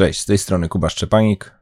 Cześć, 0.00 0.20
z 0.20 0.26
tej 0.26 0.38
strony 0.38 0.68
Kuba 0.68 0.88
Szczepanik 0.88 1.54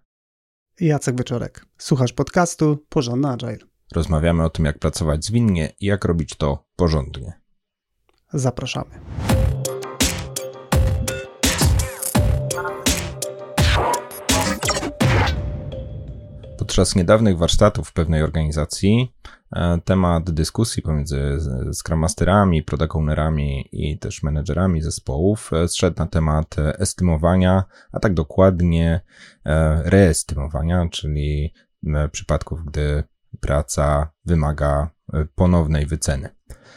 Jacek 0.80 1.18
Wieczorek. 1.18 1.66
Słuchasz 1.78 2.12
podcastu 2.12 2.86
Porządny 2.88 3.28
Agile. 3.28 3.58
Rozmawiamy 3.92 4.44
o 4.44 4.50
tym, 4.50 4.64
jak 4.64 4.78
pracować 4.78 5.24
zwinnie 5.24 5.72
i 5.80 5.86
jak 5.86 6.04
robić 6.04 6.34
to 6.34 6.64
porządnie. 6.76 7.40
Zapraszamy. 8.32 9.00
Podczas 16.68 16.96
niedawnych 16.96 17.38
warsztatów 17.38 17.88
w 17.88 17.92
pewnej 17.92 18.22
organizacji 18.22 19.12
e, 19.52 19.78
temat 19.84 20.30
dyskusji 20.30 20.82
pomiędzy 20.82 21.38
Scrum 21.72 21.98
Masterami, 21.98 22.62
Product 22.62 22.96
Ownerami 22.96 23.68
i 23.72 23.98
też 23.98 24.22
menedżerami 24.22 24.82
zespołów 24.82 25.50
e, 25.52 25.68
zszedł 25.68 25.96
na 25.98 26.06
temat 26.06 26.58
e, 26.58 26.78
estymowania, 26.78 27.64
a 27.92 28.00
tak 28.00 28.14
dokładnie 28.14 29.00
reestymowania, 29.84 30.88
czyli 30.90 31.54
przypadków, 32.12 32.64
gdy 32.64 33.04
praca 33.40 34.12
wymaga 34.24 34.90
ponownej 35.34 35.86
wyceny. 35.86 36.28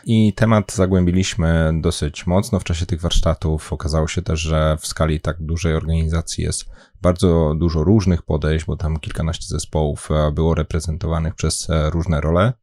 I 0.06 0.34
temat 0.34 0.74
zagłębiliśmy 0.74 1.72
dosyć 1.82 2.28
mocno 2.28 2.60
w 2.60 2.64
czasie 2.64 2.86
tych 2.86 3.02
warsztatów. 3.02 3.74
Okazało 3.74 4.08
się 4.08 4.22
też, 4.22 4.40
że 4.40 4.78
w 4.80 4.88
skali 4.88 5.22
tak 5.22 5.38
dużej 5.40 5.74
organizacji 5.74 6.44
jest 6.44 6.66
bardzo 7.02 7.56
dużo 7.58 7.84
różnych 7.84 8.22
podejść, 8.22 8.66
bo 8.66 8.78
tam 8.78 9.00
kilkanaście 9.00 9.46
zespołów 9.48 10.10
e, 10.12 10.32
było 10.32 10.56
reprezentowanych 10.56 11.36
przez 11.36 11.70
e, 11.70 11.90
różne 11.90 12.22
role. 12.22 12.54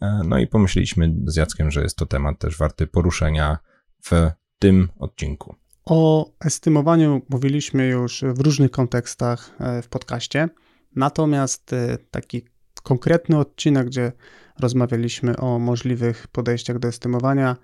E, 0.00 0.20
no 0.24 0.38
i 0.38 0.46
pomyśleliśmy 0.46 1.14
z 1.26 1.36
Jackiem, 1.36 1.70
że 1.70 1.82
jest 1.82 1.96
to 1.96 2.06
temat 2.06 2.38
też 2.38 2.58
warty 2.58 2.86
poruszenia 2.86 3.58
w 4.04 4.30
tym 4.58 4.88
odcinku. 4.98 5.54
O 5.84 6.30
estymowaniu 6.44 7.22
mówiliśmy 7.28 7.86
już 7.86 8.24
w 8.34 8.40
różnych 8.40 8.70
kontekstach 8.70 9.50
w 9.82 9.88
podcaście. 9.88 10.48
Natomiast 10.96 11.74
taki 12.10 12.44
konkretny 12.82 13.38
odcinek, 13.38 13.86
gdzie 13.86 14.12
rozmawialiśmy 14.60 15.36
o 15.36 15.58
możliwych 15.58 16.28
podejściach 16.28 16.78
do 16.78 16.88
estymowania, 16.88 17.56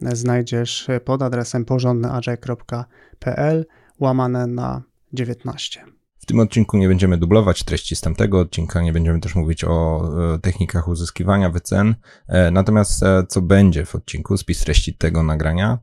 znajdziesz 0.00 0.88
pod 1.04 1.22
adresem 1.22 1.64
porządnyagile.pl 1.64 3.66
łamane 4.00 4.46
na 4.46 4.82
19. 5.12 5.84
W 6.26 6.26
tym 6.26 6.40
odcinku 6.40 6.76
nie 6.76 6.88
będziemy 6.88 7.18
dublować 7.18 7.64
treści 7.64 7.96
z 7.96 8.00
tamtego 8.00 8.40
odcinka, 8.40 8.82
nie 8.82 8.92
będziemy 8.92 9.20
też 9.20 9.34
mówić 9.34 9.64
o 9.64 10.04
e, 10.34 10.38
technikach 10.38 10.88
uzyskiwania 10.88 11.50
wycen. 11.50 11.94
E, 12.28 12.50
natomiast 12.50 13.02
e, 13.02 13.26
co 13.28 13.42
będzie 13.42 13.84
w 13.84 13.94
odcinku, 13.94 14.36
spis 14.36 14.60
treści 14.60 14.94
tego 14.94 15.22
nagrania. 15.22 15.78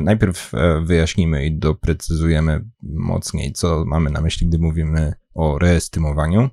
Najpierw 0.00 0.52
wyjaśnimy 0.82 1.46
i 1.46 1.58
doprecyzujemy 1.58 2.64
mocniej, 2.82 3.52
co 3.52 3.84
mamy 3.86 4.10
na 4.10 4.20
myśli, 4.20 4.46
gdy 4.46 4.58
mówimy 4.58 5.12
o 5.34 5.58
reestymowaniu. 5.58 6.50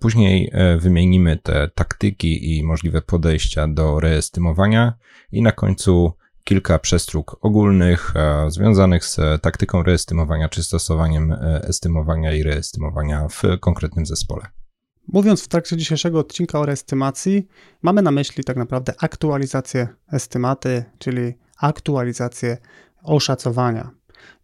Później 0.00 0.52
wymienimy 0.78 1.36
te 1.36 1.70
taktyki 1.74 2.56
i 2.56 2.64
możliwe 2.64 3.02
podejścia 3.02 3.68
do 3.68 4.00
reestymowania 4.00 4.94
i 5.32 5.42
na 5.42 5.52
końcu 5.52 6.12
kilka 6.46 6.78
przestróg 6.78 7.36
ogólnych 7.40 8.12
e, 8.16 8.50
związanych 8.50 9.04
z 9.04 9.20
taktyką 9.42 9.82
reestymowania 9.82 10.48
czy 10.48 10.64
stosowaniem 10.64 11.32
e, 11.32 11.62
estymowania 11.68 12.32
i 12.32 12.42
reestymowania 12.42 13.28
w 13.28 13.42
konkretnym 13.60 14.06
zespole. 14.06 14.46
Mówiąc 15.08 15.44
w 15.44 15.48
trakcie 15.48 15.76
dzisiejszego 15.76 16.18
odcinka 16.18 16.60
o 16.60 16.66
reestymacji, 16.66 17.46
mamy 17.82 18.02
na 18.02 18.10
myśli 18.10 18.44
tak 18.44 18.56
naprawdę 18.56 18.92
aktualizację 19.00 19.88
estymaty, 20.12 20.84
czyli 20.98 21.34
aktualizację 21.60 22.56
oszacowania. 23.02 23.90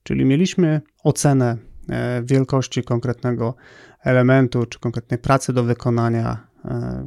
Czyli 0.03 0.25
mieliśmy 0.25 0.80
ocenę 1.05 1.56
e, 1.89 2.23
wielkości 2.25 2.83
konkretnego 2.83 3.55
elementu 4.05 4.67
czy 4.67 4.78
konkretnej 4.78 5.19
pracy 5.19 5.53
do 5.53 5.64
wykonania 5.64 6.53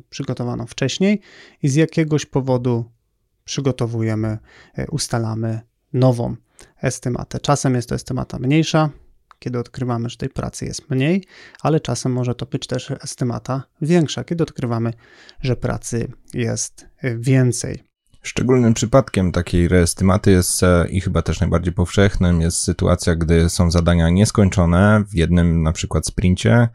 przygotowaną 0.09 0.66
wcześniej 0.66 1.21
i 1.63 1.69
z 1.69 1.75
jakiegoś 1.75 2.25
powodu 2.25 2.94
przygotowujemy, 3.45 4.38
e, 4.78 4.88
ustalamy 4.88 5.61
nową 5.94 6.35
estymatę. 6.81 7.39
Czasem 7.39 7.75
jest 7.75 7.89
to 7.89 7.95
estymata 7.95 8.39
mniejsza, 8.39 8.89
kiedy 9.39 9.59
odkrywamy, 9.59 10.09
że 10.09 10.17
tej 10.17 10.29
pracy 10.29 10.66
jest 10.66 10.89
mniej, 10.89 11.23
ale 11.61 11.79
czasem 11.79 12.11
może 12.11 12.35
to 12.35 12.45
być 12.45 12.67
też 12.67 12.91
estymata 12.91 13.63
większa, 13.81 14.23
kiedy 14.23 14.44
odkrywamy, 14.44 14.94
że 15.41 15.55
pracy 15.55 16.11
jest 16.34 16.88
e, 16.97 17.17
więcej. 17.17 17.94
Szczególnym 18.25 18.74
przypadkiem 18.74 19.31
takiej 19.31 19.68
reestymaty 19.68 20.31
jest 20.31 20.63
e, 20.63 20.88
i 20.90 21.02
chyba 21.02 21.22
też 21.22 21.40
najbardziej 21.40 21.74
powszechnym 21.74 22.41
jest 22.41 22.58
sytuacja, 22.58 23.16
gdy 23.16 23.50
są 23.50 23.72
zadania 23.72 24.09
nieskończone 24.09 25.03
w 25.08 25.16
jednym 25.16 25.63
na 25.63 25.72
przykład 25.72 26.06
sprincie, 26.06 26.69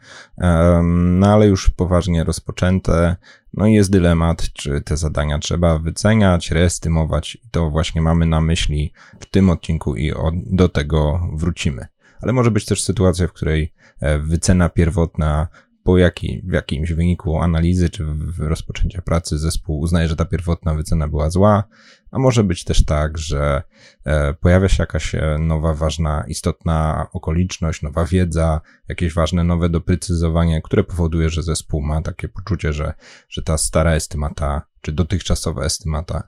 no 0.93 1.33
ale 1.33 1.47
już 1.47 1.69
poważnie 1.69 2.23
rozpoczęte. 2.23 3.15
No 3.53 3.67
i 3.67 3.73
jest 3.73 3.91
dylemat, 3.91 4.53
czy 4.53 4.81
te 4.81 4.97
zadania 4.97 5.39
trzeba 5.39 5.79
wyceniać, 5.79 6.51
reestymować. 6.51 7.37
To 7.51 7.69
właśnie 7.69 8.01
mamy 8.01 8.25
na 8.25 8.41
myśli 8.41 8.93
w 9.19 9.25
tym 9.25 9.49
odcinku 9.49 9.95
i 9.95 10.13
do 10.33 10.69
tego 10.69 11.29
wrócimy. 11.33 11.87
Ale 12.21 12.33
może 12.33 12.51
być 12.51 12.65
też 12.65 12.83
sytuacja, 12.83 13.27
w 13.27 13.33
której 13.33 13.73
e, 13.99 14.19
wycena 14.19 14.69
pierwotna 14.69 15.47
po 15.83 15.97
jaki, 15.97 16.41
w 16.45 16.53
jakimś 16.53 16.93
wyniku 16.93 17.37
analizy 17.37 17.89
czy 17.89 18.05
rozpoczęcia 18.37 19.01
pracy 19.01 19.37
zespół 19.37 19.79
uznaje, 19.79 20.07
że 20.07 20.15
ta 20.15 20.25
pierwotna 20.25 20.73
wycena 20.73 21.07
była 21.07 21.29
zła, 21.29 21.63
a 22.11 22.19
może 22.19 22.43
być 22.43 22.63
też 22.63 22.85
tak, 22.85 23.17
że 23.17 23.63
e, 24.05 24.33
pojawia 24.33 24.69
się 24.69 24.83
jakaś 24.83 25.15
e, 25.15 25.37
nowa, 25.39 25.73
ważna, 25.73 26.23
istotna 26.27 27.07
okoliczność, 27.13 27.81
nowa 27.81 28.05
wiedza, 28.05 28.61
jakieś 28.87 29.13
ważne 29.13 29.43
nowe 29.43 29.69
doprecyzowanie, 29.69 30.61
które 30.61 30.83
powoduje, 30.83 31.29
że 31.29 31.43
zespół 31.43 31.81
ma 31.81 32.01
takie 32.01 32.29
poczucie, 32.29 32.73
że, 32.73 32.93
że 33.29 33.41
ta 33.41 33.57
stara 33.57 33.91
estymata, 33.91 34.61
czy 34.81 34.91
dotychczasowa 34.91 35.65
estymata 35.65 36.27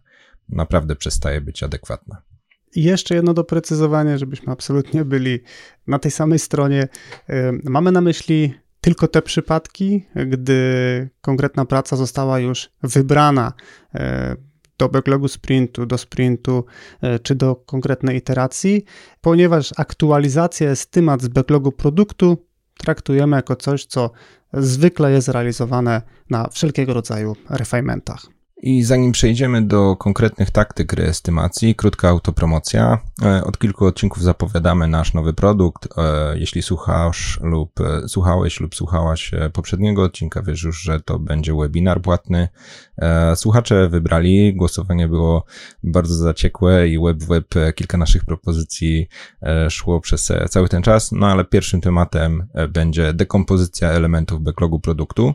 naprawdę 0.49 0.95
przestaje 0.95 1.41
być 1.41 1.63
adekwatna. 1.63 2.21
I 2.75 2.83
jeszcze 2.83 3.15
jedno 3.15 3.33
doprecyzowanie, 3.33 4.17
żebyśmy 4.17 4.53
absolutnie 4.53 5.05
byli 5.05 5.39
na 5.87 5.99
tej 5.99 6.11
samej 6.11 6.39
stronie. 6.39 6.87
E, 7.29 7.51
mamy 7.63 7.91
na 7.91 8.01
myśli 8.01 8.53
tylko 8.83 9.07
te 9.07 9.21
przypadki, 9.21 10.05
gdy 10.15 11.09
konkretna 11.21 11.65
praca 11.65 11.95
została 11.95 12.39
już 12.39 12.69
wybrana 12.83 13.53
e, 13.95 14.35
do 14.77 14.89
backlogu 14.89 15.27
sprintu, 15.27 15.85
do 15.85 15.97
sprintu 15.97 16.65
e, 17.01 17.19
czy 17.19 17.35
do 17.35 17.55
konkretnej 17.55 18.17
iteracji, 18.17 18.83
ponieważ 19.21 19.71
aktualizacja 19.77 20.69
estymat 20.69 21.21
z 21.21 21.27
backlogu 21.27 21.71
produktu 21.71 22.37
traktujemy 22.77 23.35
jako 23.35 23.55
coś, 23.55 23.85
co 23.85 24.11
zwykle 24.53 25.11
jest 25.11 25.27
realizowane 25.27 26.01
na 26.29 26.47
wszelkiego 26.47 26.93
rodzaju 26.93 27.35
refinementach. 27.49 28.25
I 28.65 28.83
zanim 28.83 29.11
przejdziemy 29.11 29.61
do 29.61 29.95
konkretnych 29.95 30.51
taktyk 30.51 30.93
reestymacji, 30.93 31.75
krótka 31.75 32.09
autopromocja. 32.09 32.99
E, 33.23 33.43
od 33.43 33.57
kilku 33.57 33.85
odcinków 33.85 34.23
zapowiadamy 34.23 34.87
nasz 34.87 35.13
nowy 35.13 35.33
produkt. 35.33 35.87
E, 35.97 36.37
jeśli 36.39 36.61
słuchasz 36.61 37.39
lub 37.41 37.79
e, 37.79 38.07
słuchałeś 38.07 38.59
lub 38.59 38.75
słuchałaś 38.75 39.31
poprzedniego 39.53 40.03
odcinka, 40.03 40.41
wiesz 40.41 40.63
już, 40.63 40.81
że 40.81 40.99
to 40.99 41.19
będzie 41.19 41.53
webinar 41.55 42.01
płatny. 42.01 42.47
Słuchacze 43.35 43.89
wybrali, 43.89 44.55
głosowanie 44.55 45.07
było 45.07 45.45
bardzo 45.83 46.15
zaciekłe 46.15 46.87
i 46.87 46.99
web 46.99 47.23
web 47.23 47.45
kilka 47.75 47.97
naszych 47.97 48.25
propozycji 48.25 49.07
szło 49.69 49.99
przez 50.01 50.31
cały 50.49 50.69
ten 50.69 50.83
czas, 50.83 51.11
no 51.11 51.27
ale 51.27 51.45
pierwszym 51.45 51.81
tematem 51.81 52.47
będzie 52.69 53.13
dekompozycja 53.13 53.89
elementów 53.89 54.41
backlogu 54.41 54.79
produktu. 54.79 55.33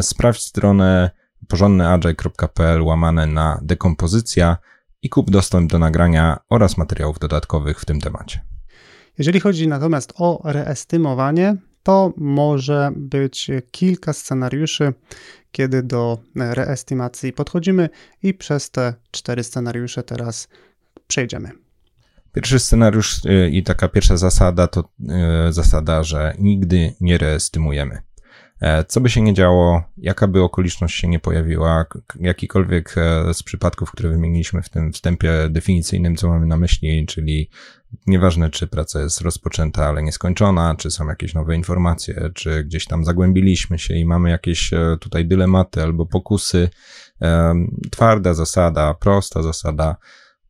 Sprawdź 0.00 0.40
stronę 0.42 1.10
porządnyagile.pl 1.48 2.82
łamane 2.82 3.26
na 3.26 3.60
dekompozycja 3.62 4.56
i 5.02 5.08
kup 5.08 5.30
dostęp 5.30 5.70
do 5.70 5.78
nagrania 5.78 6.38
oraz 6.50 6.78
materiałów 6.78 7.18
dodatkowych 7.18 7.80
w 7.80 7.84
tym 7.84 8.00
temacie. 8.00 8.40
Jeżeli 9.18 9.40
chodzi 9.40 9.68
natomiast 9.68 10.12
o 10.16 10.40
reestymowanie, 10.44 11.56
to 11.82 12.12
może 12.16 12.90
być 12.96 13.50
kilka 13.70 14.12
scenariuszy, 14.12 14.92
kiedy 15.52 15.82
do 15.82 16.18
reestymacji 16.34 17.32
podchodzimy 17.32 17.88
i 18.22 18.34
przez 18.34 18.70
te 18.70 18.94
cztery 19.10 19.44
scenariusze 19.44 20.02
teraz 20.02 20.48
przejdziemy. 21.06 21.50
Pierwszy 22.32 22.58
scenariusz 22.58 23.24
y, 23.24 23.50
i 23.52 23.62
taka 23.62 23.88
pierwsza 23.88 24.16
zasada 24.16 24.66
to 24.66 24.80
y, 25.48 25.52
zasada, 25.52 26.02
że 26.02 26.34
nigdy 26.38 26.94
nie 27.00 27.18
reestymujemy. 27.18 28.07
E, 28.60 28.84
co 28.84 29.00
by 29.00 29.10
się 29.10 29.22
nie 29.22 29.34
działo, 29.34 29.82
jaka 29.96 30.28
by 30.28 30.42
okoliczność 30.42 31.00
się 31.00 31.08
nie 31.08 31.18
pojawiła, 31.18 31.86
jakikolwiek 32.20 32.94
e, 32.96 33.34
z 33.34 33.42
przypadków, 33.42 33.90
które 33.90 34.08
wymieniliśmy 34.08 34.62
w 34.62 34.68
tym 34.68 34.92
wstępie 34.92 35.32
definicyjnym, 35.50 36.16
co 36.16 36.28
mamy 36.28 36.46
na 36.46 36.56
myśli, 36.56 37.06
czyli 37.06 37.50
nieważne, 38.06 38.50
czy 38.50 38.66
praca 38.66 39.00
jest 39.00 39.20
rozpoczęta, 39.20 39.86
ale 39.86 40.02
nieskończona, 40.02 40.74
czy 40.78 40.90
są 40.90 41.08
jakieś 41.08 41.34
nowe 41.34 41.56
informacje, 41.56 42.30
czy 42.34 42.64
gdzieś 42.64 42.84
tam 42.86 43.04
zagłębiliśmy 43.04 43.78
się 43.78 43.94
i 43.94 44.04
mamy 44.04 44.30
jakieś 44.30 44.72
e, 44.72 44.96
tutaj 45.00 45.26
dylematy 45.26 45.82
albo 45.82 46.06
pokusy, 46.06 46.68
twarda 47.90 48.34
zasada, 48.34 48.94
prosta 48.94 49.42
zasada, 49.42 49.96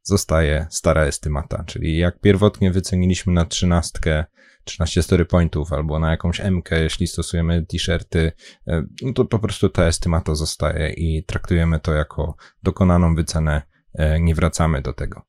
zostaje 0.03 0.67
stara 0.71 1.03
estymata, 1.03 1.65
czyli 1.67 1.99
jak 1.99 2.21
pierwotnie 2.21 2.71
wyceniliśmy 2.71 3.33
na 3.33 3.45
trzynastkę 3.45 4.25
13 4.69 5.03
story 5.03 5.25
pointów 5.25 5.73
albo 5.73 5.99
na 5.99 6.11
jakąś 6.11 6.41
MK, 6.41 6.71
jeśli 6.71 7.07
stosujemy 7.07 7.67
t-shirty, 7.67 8.33
no 9.03 9.13
to 9.15 9.25
po 9.25 9.39
prostu 9.39 9.69
ta 9.69 9.85
estymato 9.85 10.37
zostaje 10.37 10.93
i 10.93 11.25
traktujemy 11.25 11.81
to 11.81 11.95
jako 11.95 12.37
dokonaną 12.63 13.15
wycenę, 13.15 13.63
nie 14.21 14.35
wracamy 14.35 14.83
do 14.83 14.93
tego. 14.93 15.29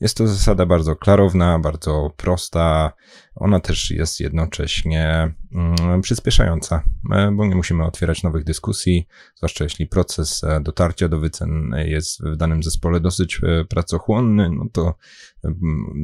Jest 0.00 0.16
to 0.16 0.26
zasada 0.26 0.66
bardzo 0.66 0.96
klarowna, 0.96 1.58
bardzo 1.58 2.10
prosta. 2.16 2.92
Ona 3.34 3.60
też 3.60 3.90
jest 3.90 4.20
jednocześnie 4.20 5.34
mm, 5.54 6.00
przyspieszająca, 6.02 6.82
e, 7.12 7.30
bo 7.32 7.46
nie 7.46 7.54
musimy 7.54 7.84
otwierać 7.84 8.22
nowych 8.22 8.44
dyskusji, 8.44 9.06
zwłaszcza 9.34 9.64
jeśli 9.64 9.86
proces 9.86 10.44
e, 10.44 10.60
dotarcia 10.60 11.08
do 11.08 11.20
wycen 11.20 11.74
jest 11.84 12.22
w 12.22 12.36
danym 12.36 12.62
zespole 12.62 13.00
dosyć 13.00 13.40
e, 13.42 13.64
pracochłonny, 13.64 14.50
no 14.50 14.66
to 14.72 14.94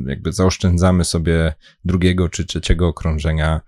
jakby 0.06 0.33
zaoszczędzamy 0.33 1.05
sobie 1.05 1.55
drugiego 1.85 2.29
czy 2.29 2.44
trzeciego 2.44 2.89
okrążenia 2.89 3.61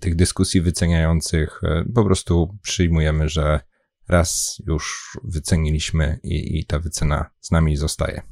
tych 0.00 0.16
dyskusji 0.16 0.60
wyceniających. 0.60 1.60
Po 1.94 2.04
prostu 2.04 2.58
przyjmujemy, 2.62 3.28
że 3.28 3.60
raz 4.08 4.62
już 4.66 5.10
wyceniliśmy 5.24 6.18
i, 6.22 6.58
i 6.58 6.66
ta 6.66 6.78
wycena 6.78 7.30
z 7.40 7.50
nami 7.50 7.76
zostaje. 7.76 8.22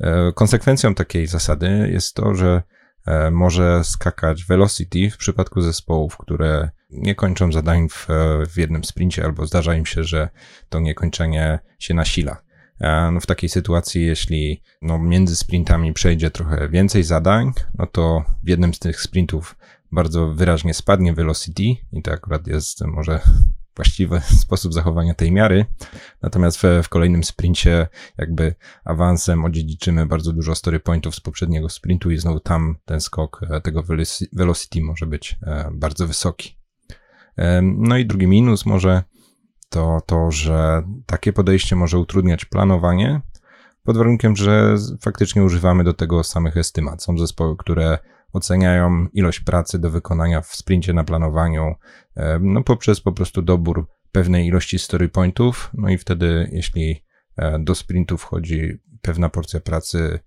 E, 0.00 0.32
konsekwencją 0.34 0.94
takiej 0.94 1.26
zasady 1.26 1.88
jest 1.92 2.14
to, 2.14 2.34
że 2.34 2.62
e, 3.06 3.30
może 3.30 3.84
skakać 3.84 4.44
velocity 4.44 5.10
w 5.10 5.16
przypadku 5.16 5.60
zespołów, 5.60 6.16
które 6.16 6.70
nie 6.90 7.14
kończą 7.14 7.52
zadań 7.52 7.88
w, 7.88 8.06
w 8.48 8.58
jednym 8.58 8.84
sprincie, 8.84 9.24
albo 9.24 9.46
zdarza 9.46 9.74
im 9.74 9.86
się, 9.86 10.04
że 10.04 10.28
to 10.68 10.80
niekończenie 10.80 11.58
się 11.78 11.94
nasila. 11.94 12.42
E, 12.82 13.10
no 13.10 13.20
w 13.20 13.26
takiej 13.26 13.48
sytuacji, 13.48 14.06
jeśli 14.06 14.62
no 14.82 14.98
między 14.98 15.36
sprintami 15.36 15.92
przejdzie 15.92 16.30
trochę 16.30 16.68
więcej 16.68 17.02
zadań, 17.02 17.52
no 17.78 17.86
to 17.86 18.24
w 18.42 18.48
jednym 18.48 18.74
z 18.74 18.78
tych 18.78 19.00
sprintów 19.00 19.56
bardzo 19.92 20.28
wyraźnie 20.28 20.74
spadnie 20.74 21.14
velocity 21.14 21.62
i 21.92 22.02
to 22.02 22.12
akurat 22.12 22.46
jest 22.46 22.84
może 22.86 23.20
właściwy 23.76 24.20
sposób 24.44 24.72
zachowania 24.72 25.14
tej 25.14 25.32
miary. 25.32 25.66
Natomiast 26.22 26.58
w, 26.62 26.64
w 26.82 26.88
kolejnym 26.88 27.24
sprincie 27.24 27.88
jakby 28.18 28.54
awansem 28.84 29.44
odziedziczymy 29.44 30.06
bardzo 30.06 30.32
dużo 30.32 30.54
story 30.54 30.80
pointów 30.80 31.14
z 31.14 31.20
poprzedniego 31.20 31.68
sprintu 31.68 32.10
i 32.10 32.18
znowu 32.18 32.40
tam 32.40 32.76
ten 32.84 33.00
skok 33.00 33.40
e, 33.50 33.60
tego 33.60 33.84
velocity 34.32 34.82
może 34.82 35.06
być 35.06 35.38
e, 35.42 35.70
bardzo 35.72 36.06
wysoki. 36.06 36.58
No 37.62 37.96
i 37.96 38.06
drugi 38.06 38.26
minus 38.26 38.66
może 38.66 39.02
to 39.72 40.00
to, 40.06 40.30
że 40.30 40.82
takie 41.06 41.32
podejście 41.32 41.76
może 41.76 41.98
utrudniać 41.98 42.44
planowanie, 42.44 43.20
pod 43.84 43.96
warunkiem, 43.96 44.36
że 44.36 44.76
faktycznie 45.00 45.44
używamy 45.44 45.84
do 45.84 45.94
tego 45.94 46.24
samych 46.24 46.56
estymat. 46.56 47.02
Są 47.02 47.18
zespoły, 47.18 47.56
które 47.56 47.98
oceniają 48.32 49.06
ilość 49.12 49.40
pracy 49.40 49.78
do 49.78 49.90
wykonania 49.90 50.40
w 50.40 50.54
sprincie 50.54 50.92
na 50.92 51.04
planowaniu, 51.04 51.74
e, 52.16 52.38
no 52.42 52.62
poprzez 52.62 53.00
po 53.00 53.12
prostu 53.12 53.42
dobór 53.42 53.86
pewnej 54.12 54.46
ilości 54.46 54.78
story 54.78 55.08
pointów, 55.08 55.70
no 55.74 55.88
i 55.88 55.98
wtedy, 55.98 56.48
jeśli 56.52 57.04
e, 57.36 57.58
do 57.58 57.74
sprintu 57.74 58.18
wchodzi 58.18 58.78
pewna 59.02 59.28
porcja 59.28 59.60
pracy 59.60 60.20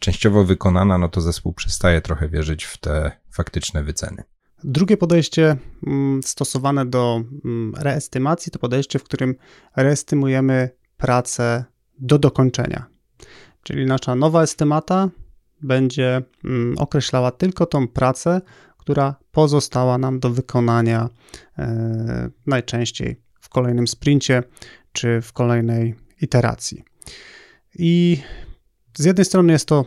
częściowo 0.00 0.44
wykonana, 0.44 0.98
no 0.98 1.08
to 1.08 1.20
zespół 1.20 1.52
przestaje 1.52 2.00
trochę 2.00 2.28
wierzyć 2.28 2.64
w 2.64 2.78
te 2.78 3.12
faktyczne 3.30 3.82
wyceny. 3.82 4.22
Drugie 4.64 4.96
podejście 4.96 5.56
mm, 5.86 6.22
stosowane 6.22 6.86
do 6.86 7.24
mm, 7.44 7.74
reestymacji 7.78 8.52
to 8.52 8.58
podejście, 8.58 8.98
w 8.98 9.04
którym 9.04 9.34
reestymujemy 9.76 10.70
pracę 10.96 11.64
do 11.98 12.18
dokończenia. 12.18 12.86
Czyli 13.62 13.86
nasza 13.86 14.14
nowa 14.14 14.42
estymata 14.42 15.10
będzie 15.62 16.22
mm, 16.44 16.78
określała 16.78 17.30
tylko 17.30 17.66
tą 17.66 17.88
pracę, 17.88 18.40
która 18.78 19.14
pozostała 19.32 19.98
nam 19.98 20.20
do 20.20 20.30
wykonania 20.30 21.08
e, 21.58 22.30
najczęściej 22.46 23.20
w 23.40 23.48
kolejnym 23.48 23.88
sprincie 23.88 24.42
czy 24.92 25.20
w 25.22 25.32
kolejnej 25.32 25.94
iteracji. 26.20 26.84
I 27.78 28.18
z 28.98 29.04
jednej 29.04 29.24
strony 29.24 29.52
jest 29.52 29.68
to 29.68 29.84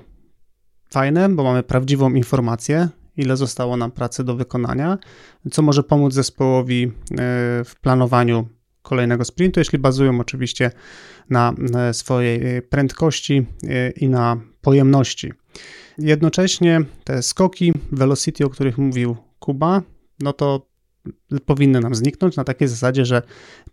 fajne, 0.89 1.29
bo 1.29 1.43
mamy 1.43 1.63
prawdziwą 1.63 2.13
informację, 2.13 2.89
ile 3.17 3.37
zostało 3.37 3.77
nam 3.77 3.91
pracy 3.91 4.23
do 4.23 4.35
wykonania, 4.35 4.97
co 5.51 5.61
może 5.61 5.83
pomóc 5.83 6.13
zespołowi 6.13 6.83
e, 6.83 6.89
w 7.65 7.73
planowaniu 7.81 8.47
kolejnego 8.81 9.25
sprintu, 9.25 9.59
jeśli 9.59 9.79
bazują 9.79 10.19
oczywiście 10.19 10.71
na 11.29 11.53
swojej 11.91 12.61
prędkości 12.61 13.45
e, 13.63 13.89
i 13.89 14.09
na 14.09 14.37
pojemności. 14.61 15.33
Jednocześnie 15.97 16.81
te 17.03 17.23
skoki 17.23 17.73
velocity, 17.91 18.45
o 18.45 18.49
których 18.49 18.77
mówił 18.77 19.15
Kuba, 19.39 19.81
no 20.19 20.33
to 20.33 20.67
powinny 21.45 21.79
nam 21.79 21.95
zniknąć 21.95 22.35
na 22.35 22.43
takiej 22.43 22.67
zasadzie, 22.67 23.05
że 23.05 23.21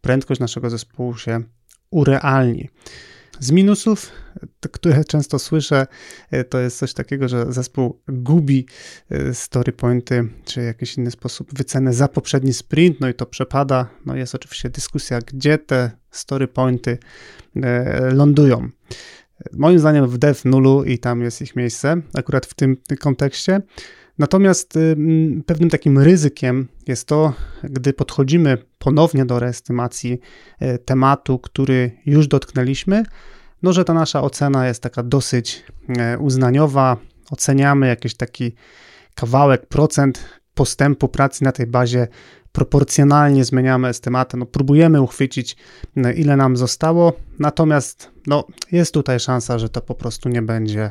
prędkość 0.00 0.40
naszego 0.40 0.70
zespołu 0.70 1.16
się 1.16 1.42
urealni. 1.90 2.68
Z 3.40 3.50
minusów, 3.50 4.12
które 4.72 5.04
często 5.04 5.38
słyszę, 5.38 5.86
to 6.48 6.58
jest 6.58 6.78
coś 6.78 6.94
takiego, 6.94 7.28
że 7.28 7.52
zespół 7.52 8.00
gubi 8.08 8.66
e, 9.10 9.34
story 9.34 9.72
pointy, 9.72 10.28
czy 10.44 10.60
w 10.60 10.64
jakiś 10.64 10.96
inny 10.98 11.10
sposób 11.10 11.54
wycenę 11.54 11.92
za 11.92 12.08
poprzedni 12.08 12.52
sprint, 12.52 13.00
no 13.00 13.08
i 13.08 13.14
to 13.14 13.26
przepada. 13.26 13.88
No 14.06 14.16
jest 14.16 14.34
oczywiście 14.34 14.70
dyskusja, 14.70 15.18
gdzie 15.26 15.58
te 15.58 15.90
story 16.10 16.48
pointy 16.48 16.98
e, 17.56 18.10
lądują. 18.14 18.68
Moim 19.52 19.78
zdaniem 19.78 20.08
w 20.08 20.18
dev 20.18 20.40
nulu 20.44 20.84
i 20.84 20.98
tam 20.98 21.22
jest 21.22 21.42
ich 21.42 21.56
miejsce, 21.56 21.96
akurat 22.14 22.46
w 22.46 22.54
tym 22.54 22.76
kontekście. 23.00 23.60
Natomiast 24.18 24.76
y, 24.76 24.96
pewnym 25.46 25.70
takim 25.70 25.98
ryzykiem 25.98 26.68
jest 26.86 27.08
to, 27.08 27.32
gdy 27.64 27.92
podchodzimy 27.92 28.58
ponownie 28.78 29.24
do 29.24 29.38
reestymacji 29.38 30.20
y, 30.62 30.78
tematu, 30.78 31.38
który 31.38 31.90
już 32.06 32.28
dotknęliśmy, 32.28 33.02
no 33.62 33.72
że 33.72 33.84
ta 33.84 33.94
nasza 33.94 34.22
ocena 34.22 34.66
jest 34.66 34.82
taka 34.82 35.02
dosyć 35.02 35.64
y, 36.14 36.18
uznaniowa, 36.18 36.96
oceniamy 37.30 37.88
jakiś 37.88 38.14
taki 38.14 38.54
kawałek, 39.14 39.66
procent 39.66 40.24
postępu 40.54 41.08
pracy 41.08 41.44
na 41.44 41.52
tej 41.52 41.66
bazie. 41.66 42.08
Proporcjonalnie 42.52 43.44
zmieniamy 43.44 43.88
estymatę, 43.88 44.36
no 44.36 44.46
próbujemy 44.46 45.00
uchwycić, 45.00 45.56
ile 46.16 46.36
nam 46.36 46.56
zostało, 46.56 47.12
natomiast 47.38 48.10
no, 48.26 48.44
jest 48.72 48.94
tutaj 48.94 49.20
szansa, 49.20 49.58
że 49.58 49.68
to 49.68 49.80
po 49.80 49.94
prostu 49.94 50.28
nie 50.28 50.42
będzie 50.42 50.90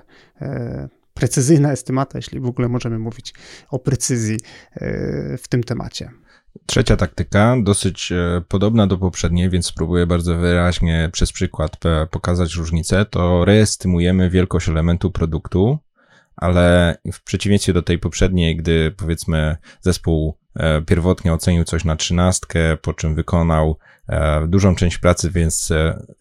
precyzyjna 1.14 1.72
estymata, 1.72 2.18
jeśli 2.18 2.40
w 2.40 2.46
ogóle 2.46 2.70
możemy 2.70 3.00
mówić 3.00 3.34
o 3.70 3.80
precyzji 3.80 4.40
e, 4.72 5.38
w 5.38 5.48
tym 5.48 5.64
temacie. 5.64 6.12
Trzecia 6.66 6.96
taktyka, 6.96 7.58
dosyć 7.64 8.12
e, 8.12 8.42
podobna 8.48 8.88
do 8.88 8.98
poprzedniej, 8.98 9.50
więc 9.50 9.66
spróbuję 9.66 10.08
bardzo 10.08 10.36
wyraźnie 10.36 11.10
przez 11.14 11.32
przykład 11.32 11.78
pokazać 12.12 12.56
różnicę, 12.56 13.06
to 13.06 13.46
reestymujemy 13.46 14.30
wielkość 14.30 14.70
elementu 14.70 15.12
produktu, 15.12 15.80
ale 16.36 16.98
w 17.14 17.24
przeciwieństwie 17.24 17.74
do 17.74 17.82
tej 17.82 18.00
poprzedniej, 18.00 18.56
gdy 18.56 18.92
powiedzmy 18.98 19.58
zespół 19.82 20.38
E, 20.56 20.82
pierwotnie 20.82 21.34
ocenił 21.34 21.64
coś 21.64 21.84
na 21.84 21.96
trzynastkę, 21.96 22.78
po 22.78 22.94
czym 22.94 23.16
wykonał 23.16 23.78
dużą 24.48 24.76
część 24.76 24.98
pracy, 24.98 25.32
więc 25.32 25.70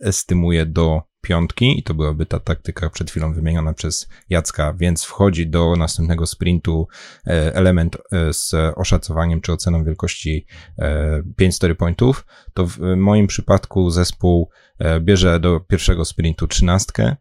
estymuje 0.00 0.67
do 0.67 1.02
piątki 1.23 1.79
i 1.79 1.83
to 1.83 1.95
byłaby 1.95 2.26
ta 2.26 2.41
taktyka 2.41 2.91
przed 2.91 3.11
chwilą 3.11 3.35
wymieniona 3.35 3.73
przez 3.73 4.09
Jacka, 4.31 4.73
więc 4.73 5.05
wchodzi 5.05 5.47
do 5.47 5.76
następnego 5.76 6.26
sprintu 6.26 6.88
element 7.52 7.97
z 8.33 8.55
oszacowaniem 8.76 9.41
czy 9.41 9.52
oceną 9.52 9.85
wielkości 9.85 10.47
5 11.37 11.55
story 11.57 11.75
pointów, 11.75 12.26
to 12.55 12.67
w 12.67 12.79
moim 12.97 13.26
przypadku 13.26 13.91
zespół 13.91 14.50
bierze 15.00 15.41
do 15.41 15.61
pierwszego 15.61 16.05
sprintu 16.05 16.47
trzynastkę, 16.47 17.17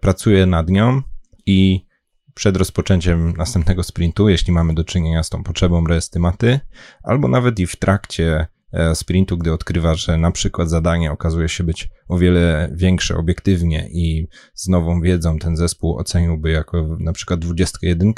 pracuje 0.00 0.46
nad 0.46 0.68
nią 0.68 1.02
i 1.46 1.90
przed 2.34 2.56
rozpoczęciem 2.56 3.32
następnego 3.36 3.82
sprintu, 3.82 4.28
jeśli 4.28 4.52
mamy 4.52 4.74
do 4.74 4.84
czynienia 4.84 5.22
z 5.22 5.28
tą 5.28 5.42
potrzebą 5.42 5.86
reestymaty, 5.86 6.60
albo 7.02 7.28
nawet 7.28 7.58
i 7.60 7.66
w 7.66 7.76
trakcie 7.76 8.36
e, 8.36 8.46
sprintu, 8.94 9.38
gdy 9.38 9.52
odkrywa, 9.52 9.94
że 9.94 10.16
na 10.16 10.30
przykład 10.30 10.70
zadanie 10.70 11.12
okazuje 11.12 11.48
się 11.48 11.64
być 11.64 11.88
o 12.08 12.18
wiele 12.18 12.70
większe 12.74 13.16
obiektywnie 13.16 13.88
i 13.92 14.28
z 14.54 14.68
nową 14.68 15.00
wiedzą 15.00 15.38
ten 15.38 15.56
zespół 15.56 15.96
oceniłby 15.96 16.50
jako 16.50 16.96
na 17.00 17.12
przykład 17.12 17.40
21, 17.40 18.12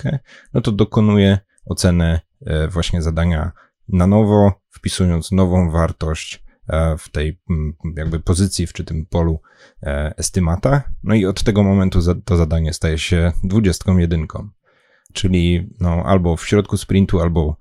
no 0.55 0.61
to 0.61 0.73
dokonuje 0.73 1.39
ocenę 1.65 2.21
e, 2.47 2.69
właśnie 2.69 3.03
zadania 3.03 3.53
na 3.89 4.07
nowo, 4.07 4.53
wpisując 4.71 5.33
nową 5.33 5.71
wartość 5.71 6.43
E, 6.69 6.97
w 6.99 7.09
tej 7.09 7.41
jakby 7.97 8.21
pozycji, 8.21 8.67
czy 8.67 8.85
tym 8.85 9.07
polu 9.07 9.41
e, 9.83 10.15
estymata. 10.17 10.83
No 11.05 11.15
i 11.15 11.27
od 11.27 11.43
tego 11.43 11.63
momentu 11.63 11.99
to 12.25 12.37
zadanie 12.37 12.73
staje 12.73 12.99
się 12.99 13.33
21. 13.45 14.27
Czyli 15.13 15.71
no, 15.81 16.03
albo 16.07 16.37
w 16.37 16.47
środku 16.47 16.77
sprintu, 16.77 17.21
albo 17.21 17.57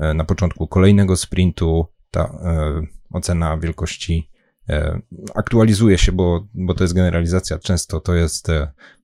e, 0.00 0.14
na 0.14 0.24
początku 0.24 0.68
kolejnego 0.68 1.16
sprintu 1.16 1.86
ta 2.16 2.38
ocena 3.10 3.58
wielkości 3.58 4.30
aktualizuje 5.34 5.98
się, 5.98 6.12
bo, 6.12 6.46
bo 6.54 6.74
to 6.74 6.84
jest 6.84 6.94
generalizacja. 6.94 7.58
Często 7.58 8.00
to 8.00 8.14
jest 8.14 8.48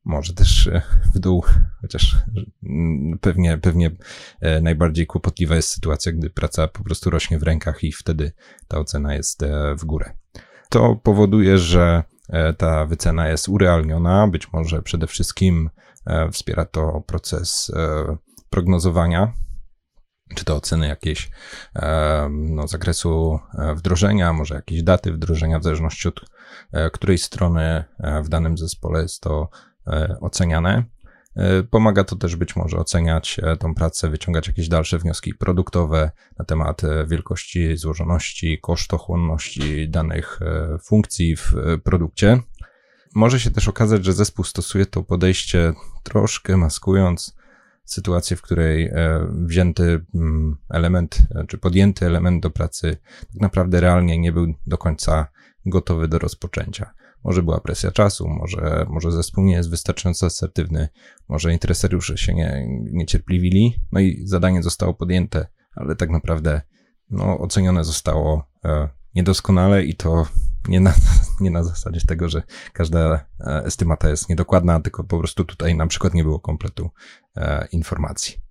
może 0.05 0.35
też 0.35 0.71
w 1.15 1.19
dół, 1.19 1.45
chociaż 1.81 2.17
mm, 2.63 3.19
pewnie, 3.19 3.59
pewnie 3.59 3.91
najbardziej 4.63 5.07
kłopotliwa 5.07 5.57
jest 5.57 5.69
sytuacja, 5.69 6.13
gdy 6.13 6.31
praca 6.31 6.69
po 6.69 6.85
prostu 6.85 7.11
rośnie 7.11 7.39
w 7.39 7.43
rękach 7.43 7.85
i 7.85 7.93
wtedy 7.93 8.33
ta 8.69 8.79
ocena 8.79 9.15
jest 9.15 9.45
w 9.79 9.85
górę. 9.85 10.13
To 10.69 10.97
powoduje, 10.97 11.59
że 11.59 12.03
ta 12.59 12.87
wycena 12.87 13.29
jest 13.29 13.49
urealniona, 13.49 14.29
być 14.29 14.53
może 14.53 14.83
przede 14.83 15.07
wszystkim 15.07 15.71
wspiera 16.33 16.65
to 16.65 17.03
proces 17.07 17.73
prognozowania, 18.51 19.33
czy 20.35 20.45
to 20.45 20.57
oceny 20.57 20.89
jakiejś 20.89 21.31
no, 22.31 22.69
zakresu 22.69 23.39
e, 23.55 23.75
wdrożenia, 23.75 24.33
może 24.33 24.55
jakieś 24.55 24.83
daty 24.83 25.13
wdrożenia, 25.13 25.59
w 25.59 25.63
zależności 25.63 26.09
od 26.09 26.21
e, 26.73 26.91
której 26.91 27.19
strony 27.19 27.85
e, 27.99 28.23
w 28.23 28.29
danym 28.29 28.59
zespole 28.59 29.03
jest 29.03 29.21
to 29.21 29.49
oceniane. 30.21 30.85
Pomaga 31.71 32.05
to 32.05 32.17
też 32.17 32.37
być 32.37 32.57
może 32.57 32.77
oceniać 32.77 33.41
tą 33.59 33.75
pracę, 33.75 34.11
wyciągać 34.11 34.49
jakieś 34.49 34.69
dalsze 34.69 34.99
wnioski 34.99 35.35
produktowe 35.35 36.11
na 36.39 36.45
temat 36.45 36.83
wielkości, 37.07 37.77
złożoności, 37.77 38.59
kosztochłonności 38.63 39.89
danych 39.89 40.41
funkcji 40.85 41.37
w 41.37 41.55
produkcie. 41.85 42.41
Może 43.15 43.41
się 43.41 43.51
też 43.51 43.69
okazać, 43.69 44.05
że 44.05 44.13
zespół 44.13 44.45
stosuje 44.45 44.87
to 44.87 45.03
podejście 45.03 45.73
troszkę 46.03 46.57
maskując 46.57 47.37
sytuację, 47.85 48.37
w 48.37 48.43
której 48.43 48.87
e, 48.87 49.27
wzięty 49.33 50.05
mm, 50.15 50.57
element, 50.71 51.19
e, 51.35 51.45
czy 51.47 51.59
podjęty 51.59 52.07
element 52.07 52.43
do 52.43 52.51
pracy 52.51 52.97
tak 53.33 53.41
naprawdę 53.41 53.81
realnie 53.81 54.19
nie 54.19 54.33
był 54.33 54.55
do 54.67 54.79
końca 54.79 55.27
gotowy 55.67 56.09
do 56.09 56.19
rozpoczęcia. 56.19 56.95
Może 57.25 57.43
była 57.43 57.61
presja 57.61 57.91
czasu, 57.91 58.29
może, 58.29 58.87
może 58.89 59.13
zespół 59.13 59.45
nie 59.45 59.55
jest 59.55 59.71
wystarczająco 59.71 60.27
asertywny, 60.27 60.89
może 61.29 61.53
interesariusze 61.53 62.19
się 62.19 62.35
nie, 62.35 62.67
niecierpliwili, 62.93 63.75
no 63.93 64.01
i 64.01 64.23
zadanie 64.25 64.63
zostało 64.63 64.95
podjęte, 64.95 65.47
ale 65.75 65.97
tak 65.97 66.11
naprawdę 66.11 66.61
no, 67.11 67.39
ocenione 67.39 67.85
zostało 67.85 68.49
e, 68.65 68.89
niedoskonale 69.15 69.85
i 69.85 69.95
to 69.95 70.27
nie 70.69 70.81
na, 70.81 70.95
nie 71.41 71.51
na 71.51 71.65
zasadzie 71.65 72.01
tego, 72.07 72.29
że 72.29 72.43
każda 72.73 73.25
e, 73.41 73.65
estymata 73.65 74.09
jest 74.09 74.29
niedokładna, 74.29 74.81
tylko 74.81 75.05
po 75.05 75.19
prostu 75.19 75.45
tutaj 75.45 75.75
na 75.77 75.87
przykład 75.87 76.15
nie 76.15 76.25
było 76.25 76.41
kompletu 76.41 76.91
e, 77.37 77.69
informacji. 77.73 78.42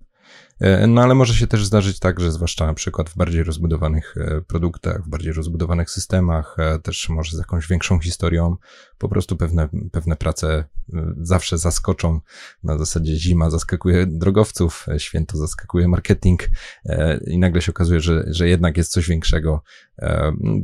E, 0.62 0.86
no 0.86 1.02
ale 1.02 1.14
może 1.14 1.34
się 1.34 1.46
też 1.46 1.66
zdarzyć 1.66 1.98
tak, 1.98 2.20
że 2.20 2.32
zwłaszcza 2.32 2.66
na 2.66 2.74
przykład 2.74 3.10
w 3.10 3.16
bardziej 3.16 3.42
rozbudowanych 3.42 4.14
e, 4.16 4.40
produktach, 4.40 5.04
w 5.04 5.08
bardziej 5.08 5.32
rozbudowanych 5.32 5.90
systemach, 5.90 6.56
e, 6.58 6.78
też 6.78 7.08
może 7.08 7.36
z 7.36 7.38
jakąś 7.38 7.68
większą 7.68 8.00
historią, 8.00 8.56
po 8.98 9.08
prostu 9.08 9.36
pewne, 9.36 9.68
pewne 9.92 10.16
prace 10.16 10.64
zawsze 11.20 11.58
zaskoczą. 11.58 12.20
Na 12.62 12.78
zasadzie 12.78 13.16
zima 13.16 13.50
zaskakuje 13.50 14.06
drogowców, 14.06 14.86
święto 14.98 15.36
zaskakuje 15.36 15.88
marketing 15.88 16.48
i 17.26 17.38
nagle 17.38 17.62
się 17.62 17.72
okazuje, 17.72 18.00
że, 18.00 18.24
że 18.26 18.48
jednak 18.48 18.76
jest 18.76 18.92
coś 18.92 19.08
większego, 19.08 19.62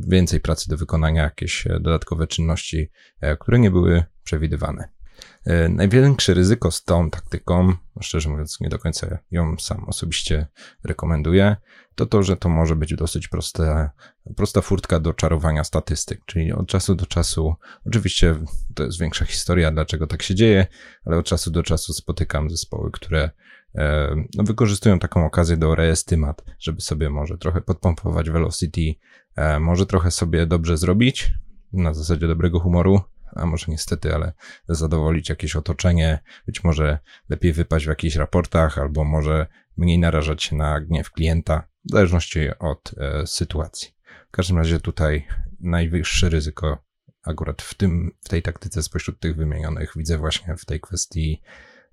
więcej 0.07 0.39
pracy 0.39 0.69
do 0.69 0.77
wykonania, 0.77 1.23
jakieś 1.23 1.67
dodatkowe 1.79 2.27
czynności, 2.27 2.91
które 3.39 3.59
nie 3.59 3.71
były 3.71 4.03
przewidywane. 4.23 4.98
E, 5.45 5.69
największe 5.69 6.33
ryzyko 6.33 6.71
z 6.71 6.83
tą 6.83 7.09
taktyką, 7.09 7.73
szczerze 8.01 8.29
mówiąc, 8.29 8.59
nie 8.61 8.69
do 8.69 8.79
końca 8.79 9.17
ją 9.31 9.55
sam 9.59 9.83
osobiście 9.83 10.47
rekomenduję, 10.83 11.55
to 11.95 12.05
to, 12.05 12.23
że 12.23 12.37
to 12.37 12.49
może 12.49 12.75
być 12.75 12.95
dosyć 12.95 13.27
proste, 13.27 13.89
prosta 14.35 14.61
furtka 14.61 14.99
do 14.99 15.13
czarowania 15.13 15.63
statystyk, 15.63 16.25
czyli 16.25 16.53
od 16.53 16.67
czasu 16.67 16.95
do 16.95 17.05
czasu, 17.05 17.55
oczywiście 17.85 18.35
to 18.75 18.83
jest 18.83 18.99
większa 18.99 19.25
historia, 19.25 19.71
dlaczego 19.71 20.07
tak 20.07 20.23
się 20.23 20.35
dzieje, 20.35 20.67
ale 21.05 21.17
od 21.17 21.25
czasu 21.25 21.51
do 21.51 21.63
czasu 21.63 21.93
spotykam 21.93 22.49
zespoły, 22.49 22.91
które 22.91 23.29
e, 23.75 24.15
no, 24.35 24.43
wykorzystują 24.43 24.99
taką 24.99 25.25
okazję 25.25 25.57
do 25.57 25.75
reestymat, 25.75 26.43
żeby 26.59 26.81
sobie 26.81 27.09
może 27.09 27.37
trochę 27.37 27.61
podpompować 27.61 28.29
velocity, 28.29 28.95
e, 29.35 29.59
może 29.59 29.85
trochę 29.85 30.11
sobie 30.11 30.45
dobrze 30.45 30.77
zrobić, 30.77 31.31
na 31.73 31.93
zasadzie 31.93 32.27
dobrego 32.27 32.59
humoru, 32.59 33.01
a 33.35 33.45
może 33.45 33.65
niestety, 33.67 34.15
ale 34.15 34.33
zadowolić 34.67 35.29
jakieś 35.29 35.55
otoczenie, 35.55 36.19
być 36.45 36.63
może 36.63 36.99
lepiej 37.29 37.53
wypaść 37.53 37.85
w 37.85 37.89
jakichś 37.89 38.15
raportach, 38.15 38.77
albo 38.77 39.03
może 39.03 39.47
mniej 39.77 39.99
narażać 39.99 40.43
się 40.43 40.55
na 40.55 40.79
gniew 40.79 41.11
klienta, 41.11 41.67
w 41.85 41.91
zależności 41.91 42.39
od 42.59 42.91
e, 42.97 43.27
sytuacji. 43.27 43.89
W 44.27 44.31
każdym 44.31 44.57
razie 44.57 44.79
tutaj 44.79 45.27
najwyższe 45.59 46.29
ryzyko 46.29 46.83
akurat 47.23 47.61
w 47.61 47.73
tym, 47.73 48.11
w 48.21 48.29
tej 48.29 48.41
taktyce 48.41 48.83
spośród 48.83 49.19
tych 49.19 49.35
wymienionych 49.35 49.93
widzę 49.95 50.17
właśnie 50.17 50.55
w 50.57 50.65
tej 50.65 50.79
kwestii 50.79 51.41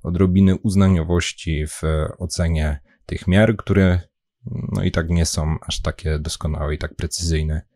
odrobiny 0.02 0.56
uznaniowości 0.56 1.66
w 1.66 1.82
ocenie 2.18 2.80
tych 3.06 3.28
miar, 3.28 3.56
które 3.56 4.00
no 4.72 4.82
i 4.82 4.90
tak 4.90 5.08
nie 5.08 5.26
są 5.26 5.56
aż 5.60 5.82
takie 5.82 6.18
doskonałe 6.18 6.74
i 6.74 6.78
tak 6.78 6.94
precyzyjne 6.94 7.62
E, 7.62 7.75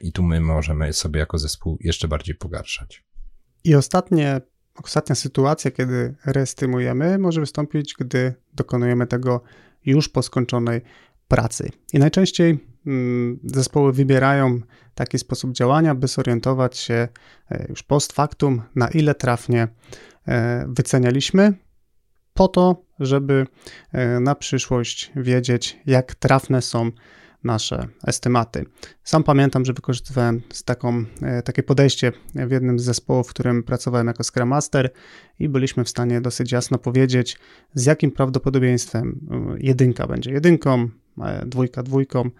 i 0.00 0.12
tu 0.12 0.22
my 0.22 0.40
możemy 0.40 0.92
sobie 0.92 1.20
jako 1.20 1.38
zespół 1.38 1.78
jeszcze 1.80 2.08
bardziej 2.08 2.34
pogarszać. 2.34 3.04
I 3.64 3.74
ostatnie, 3.74 4.40
ostatnia 4.82 5.14
sytuacja, 5.14 5.70
kiedy 5.70 6.14
reestymujemy, 6.26 7.18
może 7.18 7.40
wystąpić, 7.40 7.94
gdy 7.98 8.34
dokonujemy 8.54 9.06
tego 9.06 9.42
już 9.86 10.08
po 10.08 10.22
skończonej 10.22 10.80
pracy. 11.28 11.70
I 11.92 11.98
najczęściej 11.98 12.58
mm, 12.86 13.40
zespoły 13.44 13.92
wybierają 13.92 14.60
taki 14.94 15.18
sposób 15.18 15.52
działania, 15.52 15.94
by 15.94 16.06
zorientować 16.06 16.78
się 16.78 17.08
e, 17.50 17.66
już 17.68 17.82
post 17.82 18.12
factum, 18.12 18.62
na 18.74 18.88
ile 18.88 19.14
trafnie 19.14 19.68
e, 20.28 20.66
wycenialiśmy, 20.68 21.54
po 22.34 22.48
to, 22.48 22.84
żeby 23.00 23.46
na 24.20 24.34
przyszłość 24.34 25.12
wiedzieć, 25.16 25.78
jak 25.86 26.14
trafne 26.14 26.62
są 26.62 26.90
nasze 27.44 27.88
estymaty. 28.06 28.64
Sam 29.04 29.24
pamiętam, 29.24 29.64
że 29.64 29.72
wykorzystywałem 29.72 30.42
taką, 30.64 31.04
e, 31.22 31.42
takie 31.42 31.62
podejście 31.62 32.12
w 32.34 32.50
jednym 32.50 32.78
z 32.78 32.82
zespołów, 32.82 33.26
w 33.28 33.30
którym 33.30 33.62
pracowałem 33.62 34.06
jako 34.06 34.24
Scrum 34.24 34.48
Master 34.48 34.92
i 35.38 35.48
byliśmy 35.48 35.84
w 35.84 35.88
stanie 35.88 36.20
dosyć 36.20 36.52
jasno 36.52 36.78
powiedzieć, 36.78 37.38
z 37.74 37.84
jakim 37.84 38.10
prawdopodobieństwem 38.10 39.20
e, 39.30 39.56
jedynka 39.58 40.06
będzie 40.06 40.30
jedynką, 40.30 40.88
e, 41.22 41.46
dwójka 41.46 41.82
dwójką 41.82 42.30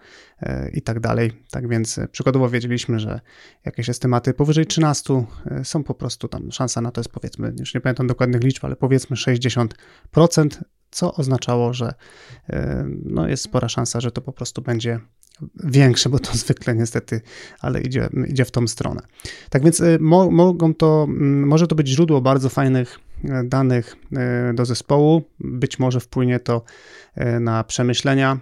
i 0.73 0.81
tak 0.81 0.99
dalej. 0.99 1.31
Tak 1.51 1.67
więc 1.67 1.99
przykładowo 2.11 2.49
wiedzieliśmy, 2.49 2.99
że 2.99 3.19
jakieś 3.65 3.89
estymaty 3.89 4.33
powyżej 4.33 4.65
13 4.65 5.25
są 5.63 5.83
po 5.83 5.93
prostu 5.93 6.27
tam, 6.27 6.51
szansa 6.51 6.81
na 6.81 6.91
to 6.91 7.01
jest 7.01 7.09
powiedzmy, 7.09 7.53
już 7.59 7.73
nie 7.73 7.81
pamiętam 7.81 8.07
dokładnych 8.07 8.43
liczb, 8.43 8.65
ale 8.65 8.75
powiedzmy 8.75 9.15
60%, 9.15 9.67
co 10.95 11.13
oznaczało, 11.13 11.73
że 11.73 11.93
e, 12.49 12.85
no, 13.05 13.27
jest 13.27 13.43
spora 13.43 13.69
szansa, 13.69 14.01
że 14.01 14.11
to 14.11 14.21
po 14.21 14.33
prostu 14.33 14.61
będzie 14.61 14.99
większe, 15.63 16.09
bo 16.09 16.19
to 16.19 16.37
zwykle 16.43 16.75
niestety, 16.75 17.21
ale 17.59 17.81
idzie, 17.81 18.09
idzie 18.27 18.45
w 18.45 18.51
tą 18.51 18.67
stronę. 18.67 19.01
Tak 19.49 19.63
więc 19.63 19.81
e, 19.81 19.97
mo, 19.99 20.31
mogą 20.31 20.73
to, 20.73 21.07
może 21.45 21.67
to 21.67 21.75
być 21.75 21.87
źródło 21.87 22.21
bardzo 22.21 22.49
fajnych 22.49 22.99
e, 23.23 23.43
danych 23.43 23.95
do 24.53 24.65
zespołu. 24.65 25.23
Być 25.39 25.79
może 25.79 25.99
wpłynie 25.99 26.39
to 26.39 26.63
na 27.39 27.63
przemyślenia 27.63 28.39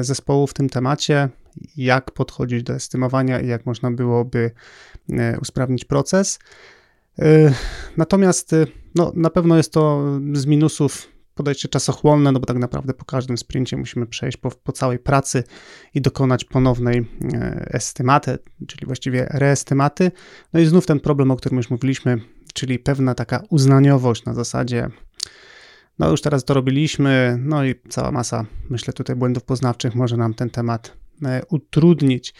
zespołu 0.00 0.46
w 0.46 0.54
tym 0.54 0.68
temacie, 0.68 1.28
jak 1.76 2.10
podchodzić 2.10 2.62
do 2.62 2.74
estymowania 2.74 3.40
i 3.40 3.46
jak 3.46 3.66
można 3.66 3.90
byłoby 3.90 4.50
usprawnić 5.42 5.84
proces. 5.84 6.38
Natomiast 7.96 8.54
no, 8.94 9.12
na 9.14 9.30
pewno 9.30 9.56
jest 9.56 9.72
to 9.72 10.04
z 10.32 10.46
minusów 10.46 11.08
podejście 11.40 11.68
czasochłonne, 11.68 12.32
no 12.32 12.40
bo 12.40 12.46
tak 12.46 12.58
naprawdę 12.58 12.94
po 12.94 13.04
każdym 13.04 13.38
sprincie 13.38 13.76
musimy 13.76 14.06
przejść 14.06 14.36
po, 14.36 14.50
po 14.50 14.72
całej 14.72 14.98
pracy 14.98 15.44
i 15.94 16.00
dokonać 16.00 16.44
ponownej 16.44 16.98
e, 17.34 17.68
estymaty, 17.72 18.38
czyli 18.66 18.86
właściwie 18.86 19.26
reestymaty. 19.30 20.10
No 20.52 20.60
i 20.60 20.66
znów 20.66 20.86
ten 20.86 21.00
problem, 21.00 21.30
o 21.30 21.36
którym 21.36 21.56
już 21.56 21.70
mówiliśmy, 21.70 22.18
czyli 22.54 22.78
pewna 22.78 23.14
taka 23.14 23.42
uznaniowość 23.50 24.24
na 24.24 24.34
zasadzie 24.34 24.90
no 25.98 26.10
już 26.10 26.20
teraz 26.20 26.44
to 26.44 26.54
robiliśmy, 26.54 27.38
no 27.40 27.64
i 27.64 27.74
cała 27.88 28.12
masa, 28.12 28.46
myślę, 28.70 28.92
tutaj 28.92 29.16
błędów 29.16 29.44
poznawczych 29.44 29.94
może 29.94 30.16
nam 30.16 30.34
ten 30.34 30.50
temat 30.50 30.96
utrudnić. 31.48 32.34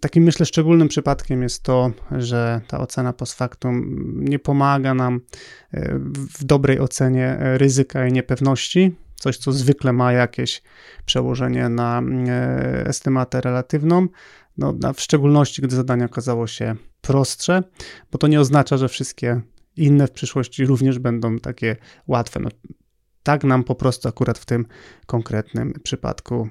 Takim 0.00 0.24
myślę 0.24 0.46
szczególnym 0.46 0.88
przypadkiem 0.88 1.42
jest 1.42 1.62
to, 1.62 1.90
że 2.10 2.60
ta 2.68 2.80
ocena 2.80 3.12
post 3.12 3.34
factum 3.34 3.84
nie 4.24 4.38
pomaga 4.38 4.94
nam 4.94 5.20
e, 5.72 5.98
w 6.38 6.44
dobrej 6.44 6.80
ocenie 6.80 7.36
ryzyka 7.40 8.06
i 8.06 8.12
niepewności, 8.12 8.96
coś 9.14 9.36
co 9.36 9.52
zwykle 9.52 9.92
ma 9.92 10.12
jakieś 10.12 10.62
przełożenie 11.06 11.68
na 11.68 12.02
e, 12.28 12.86
estymatę 12.86 13.40
relatywną, 13.40 14.08
no, 14.58 14.74
w 14.94 15.00
szczególności 15.00 15.62
gdy 15.62 15.76
zadanie 15.76 16.04
okazało 16.04 16.46
się 16.46 16.76
prostsze, 17.00 17.62
bo 18.12 18.18
to 18.18 18.26
nie 18.26 18.40
oznacza, 18.40 18.76
że 18.76 18.88
wszystkie 18.88 19.40
inne 19.76 20.06
w 20.06 20.10
przyszłości 20.10 20.66
również 20.66 20.98
będą 20.98 21.38
takie 21.38 21.76
łatwe. 22.06 22.40
No, 22.40 22.48
tak 23.22 23.44
nam 23.44 23.64
po 23.64 23.74
prostu 23.74 24.08
akurat 24.08 24.38
w 24.38 24.44
tym 24.44 24.66
konkretnym 25.06 25.72
przypadku 25.82 26.48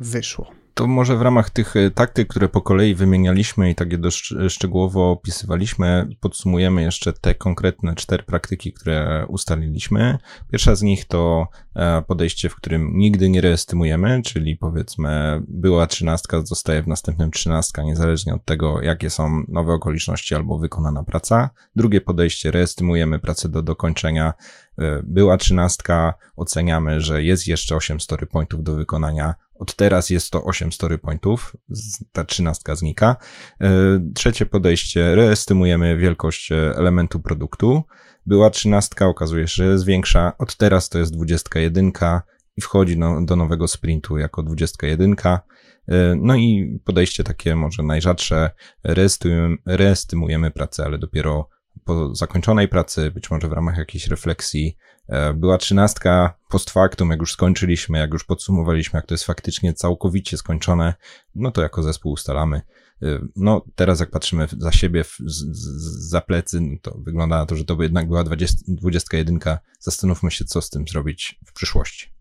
wyszło. 0.00 0.65
To 0.76 0.86
może 0.86 1.16
w 1.16 1.22
ramach 1.22 1.50
tych 1.50 1.76
e, 1.76 1.90
taktyk, 1.90 2.28
które 2.28 2.48
po 2.48 2.62
kolei 2.62 2.94
wymienialiśmy 2.94 3.70
i 3.70 3.74
takie 3.74 3.98
dość 3.98 4.34
szczegółowo 4.48 5.10
opisywaliśmy, 5.10 6.08
podsumujemy 6.20 6.82
jeszcze 6.82 7.12
te 7.12 7.34
konkretne 7.34 7.94
cztery 7.94 8.22
praktyki, 8.22 8.72
które 8.72 9.26
ustaliliśmy. 9.28 10.18
Pierwsza 10.50 10.74
z 10.74 10.82
nich 10.82 11.04
to 11.04 11.48
e, 11.74 12.02
podejście, 12.02 12.48
w 12.48 12.56
którym 12.56 12.98
nigdy 12.98 13.28
nie 13.28 13.40
reestymujemy, 13.40 14.22
czyli 14.22 14.56
powiedzmy 14.56 15.42
była 15.48 15.86
trzynastka, 15.86 16.40
zostaje 16.40 16.82
w 16.82 16.88
następnym 16.88 17.30
trzynastka, 17.30 17.82
niezależnie 17.82 18.34
od 18.34 18.44
tego, 18.44 18.82
jakie 18.82 19.10
są 19.10 19.44
nowe 19.48 19.72
okoliczności 19.72 20.34
albo 20.34 20.58
wykonana 20.58 21.04
praca. 21.04 21.50
Drugie 21.76 22.00
podejście, 22.00 22.50
reestymujemy 22.50 23.18
pracę 23.18 23.48
do 23.48 23.62
dokończenia, 23.62 24.32
była 25.02 25.36
trzynastka, 25.36 26.14
oceniamy, 26.36 27.00
że 27.00 27.22
jest 27.22 27.46
jeszcze 27.48 27.76
8 27.76 28.00
story 28.00 28.26
pointów 28.26 28.62
do 28.62 28.74
wykonania, 28.74 29.34
od 29.58 29.74
teraz 29.74 30.10
jest 30.10 30.30
to 30.30 30.44
8 30.44 30.72
story 30.72 30.98
pointów, 30.98 31.56
ta 32.12 32.24
trzynastka 32.24 32.74
znika. 32.74 33.16
E, 33.60 33.70
trzecie 34.14 34.46
podejście, 34.46 35.14
reestymujemy 35.14 35.96
wielkość 35.96 36.52
e, 36.52 36.74
elementu 36.76 37.20
produktu. 37.20 37.82
Była 38.26 38.50
trzynastka, 38.50 39.06
okazuje 39.06 39.48
się, 39.48 39.54
że 39.54 39.64
jest 39.64 39.84
większa. 39.84 40.32
Od 40.38 40.56
teraz 40.56 40.88
to 40.88 40.98
jest 40.98 41.12
21 41.12 41.92
i 42.56 42.60
wchodzi 42.60 42.98
no, 42.98 43.24
do 43.24 43.36
nowego 43.36 43.68
sprintu 43.68 44.18
jako 44.18 44.42
21. 44.42 45.16
E, 45.24 45.40
no 46.16 46.36
i 46.36 46.78
podejście 46.84 47.24
takie 47.24 47.56
może 47.56 47.82
najrzadsze, 47.82 48.50
reestymujemy, 48.84 49.56
reestymujemy 49.66 50.50
pracę, 50.50 50.84
ale 50.84 50.98
dopiero 50.98 51.48
po 51.84 52.14
zakończonej 52.14 52.68
pracy, 52.68 53.10
być 53.10 53.30
może 53.30 53.48
w 53.48 53.52
ramach 53.52 53.78
jakiejś 53.78 54.06
refleksji, 54.06 54.76
e, 55.08 55.34
była 55.34 55.58
trzynastka 55.58 56.38
post 56.48 56.70
factum, 56.70 57.10
jak 57.10 57.20
już 57.20 57.32
skończyliśmy, 57.32 57.98
jak 57.98 58.12
już 58.12 58.24
podsumowaliśmy, 58.24 58.96
jak 58.96 59.06
to 59.06 59.14
jest 59.14 59.24
faktycznie 59.24 59.74
całkowicie 59.74 60.36
skończone, 60.36 60.94
no 61.34 61.50
to 61.50 61.62
jako 61.62 61.82
zespół 61.82 62.12
ustalamy. 62.12 62.62
E, 63.02 63.18
no 63.36 63.64
teraz 63.74 64.00
jak 64.00 64.10
patrzymy 64.10 64.48
za 64.58 64.72
siebie, 64.72 65.04
za 66.08 66.20
plecy, 66.20 66.60
no 66.60 66.76
to 66.82 66.98
wygląda 66.98 67.36
na 67.36 67.46
to, 67.46 67.56
że 67.56 67.64
to 67.64 67.76
by 67.76 67.84
jednak 67.84 68.08
była 68.08 68.24
20, 68.24 68.56
21. 68.68 69.38
Zastanówmy 69.80 70.30
się, 70.30 70.44
co 70.44 70.62
z 70.62 70.70
tym 70.70 70.88
zrobić 70.88 71.40
w 71.46 71.52
przyszłości. 71.52 72.15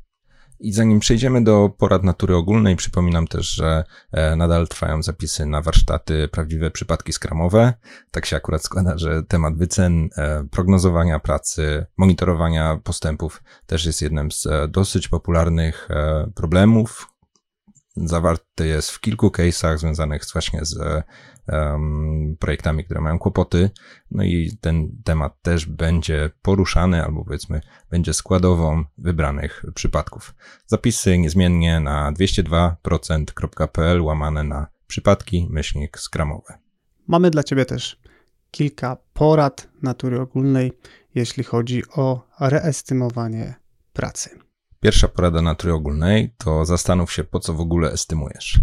I 0.60 0.72
zanim 0.72 1.00
przejdziemy 1.00 1.44
do 1.44 1.70
porad 1.78 2.04
natury 2.04 2.36
ogólnej, 2.36 2.76
przypominam 2.76 3.28
też, 3.28 3.48
że 3.48 3.84
e, 4.12 4.36
nadal 4.36 4.68
trwają 4.68 5.04
zapisy 5.04 5.46
na 5.46 5.62
warsztaty 5.62 6.28
Prawdziwe 6.28 6.72
Przypadki 6.72 7.14
Skramowe. 7.14 7.74
Tak 8.12 8.26
się 8.26 8.36
akurat 8.36 8.64
składa, 8.64 8.98
że 8.98 9.24
temat 9.24 9.58
wycen, 9.58 10.10
e, 10.18 10.48
prognozowania 10.52 11.20
pracy, 11.20 11.86
monitorowania 11.98 12.80
postępów 12.84 13.44
też 13.66 13.86
jest 13.86 14.02
jednym 14.02 14.32
z 14.32 14.46
e, 14.46 14.68
dosyć 14.68 15.08
popularnych 15.08 15.90
problemów, 16.36 17.15
zawarty 17.96 18.68
jest 18.68 18.92
w 18.92 19.00
kilku 19.00 19.28
case'ach 19.28 19.78
związanych 19.78 20.22
właśnie 20.34 20.66
z 20.66 21.04
um, 21.48 22.36
projektami, 22.40 22.86
które 22.86 23.02
mają 23.02 23.20
kłopoty. 23.20 23.70
No 24.12 24.24
i 24.24 24.58
ten 24.62 25.02
temat 25.04 25.42
też 25.42 25.66
będzie 25.66 26.30
poruszany, 26.42 27.06
albo 27.06 27.26
powiedzmy, 27.26 27.62
będzie 27.90 28.14
składową 28.14 28.84
wybranych 28.98 29.66
przypadków. 29.76 30.36
Zapisy 30.66 31.18
niezmiennie 31.18 31.80
na 31.80 32.12
202%.pl 32.12 34.02
łamane 34.02 34.44
na 34.44 34.68
przypadki 34.88 35.48
myślnik 35.50 36.00
skramowe. 36.00 36.54
Mamy 37.08 37.30
dla 37.30 37.44
Ciebie 37.44 37.66
też 37.66 38.00
kilka 38.52 38.98
porad 39.14 39.68
natury 39.82 40.22
ogólnej, 40.22 40.72
jeśli 41.16 41.44
chodzi 41.44 41.84
o 41.96 42.28
reestymowanie 42.40 43.56
pracy. 43.94 44.45
Pierwsza 44.86 45.08
porada 45.08 45.42
natury 45.42 45.74
ogólnej 45.74 46.34
to 46.38 46.66
zastanów 46.66 47.14
się, 47.14 47.24
po 47.24 47.40
co 47.40 47.54
w 47.54 47.60
ogóle 47.60 47.92
estymujesz. 47.92 48.60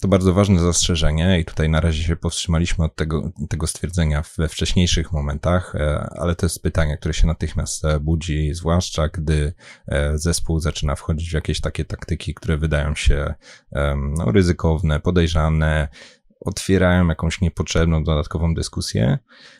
To 0.00 0.08
bardzo 0.08 0.34
ważne 0.34 0.60
zastrzeżenie 0.60 1.40
i 1.40 1.44
tutaj 1.44 1.68
na 1.68 1.80
razie 1.80 2.02
się 2.02 2.16
powstrzymaliśmy 2.16 2.84
od 2.84 2.96
tego, 2.96 3.30
tego 3.48 3.66
stwierdzenia 3.66 4.22
we 4.38 4.48
wcześniejszych 4.48 5.12
momentach, 5.12 5.74
e, 5.74 5.98
ale 6.16 6.34
to 6.34 6.46
jest 6.46 6.62
pytanie, 6.62 6.96
które 6.96 7.14
się 7.14 7.26
natychmiast 7.26 7.84
e, 7.84 8.00
budzi, 8.00 8.54
zwłaszcza 8.54 9.08
gdy 9.08 9.52
e, 9.88 10.18
zespół 10.18 10.60
zaczyna 10.60 10.96
wchodzić 10.96 11.30
w 11.30 11.34
jakieś 11.34 11.60
takie 11.60 11.84
taktyki, 11.84 12.34
które 12.34 12.56
wydają 12.56 12.94
się 12.94 13.34
no, 13.96 14.32
ryzykowne, 14.32 15.00
podejrzane, 15.00 15.88
otwierają 16.46 17.08
jakąś 17.08 17.40
niepotrzebną 17.40 18.04
dodatkową 18.04 18.54
dyskusję. 18.54 19.18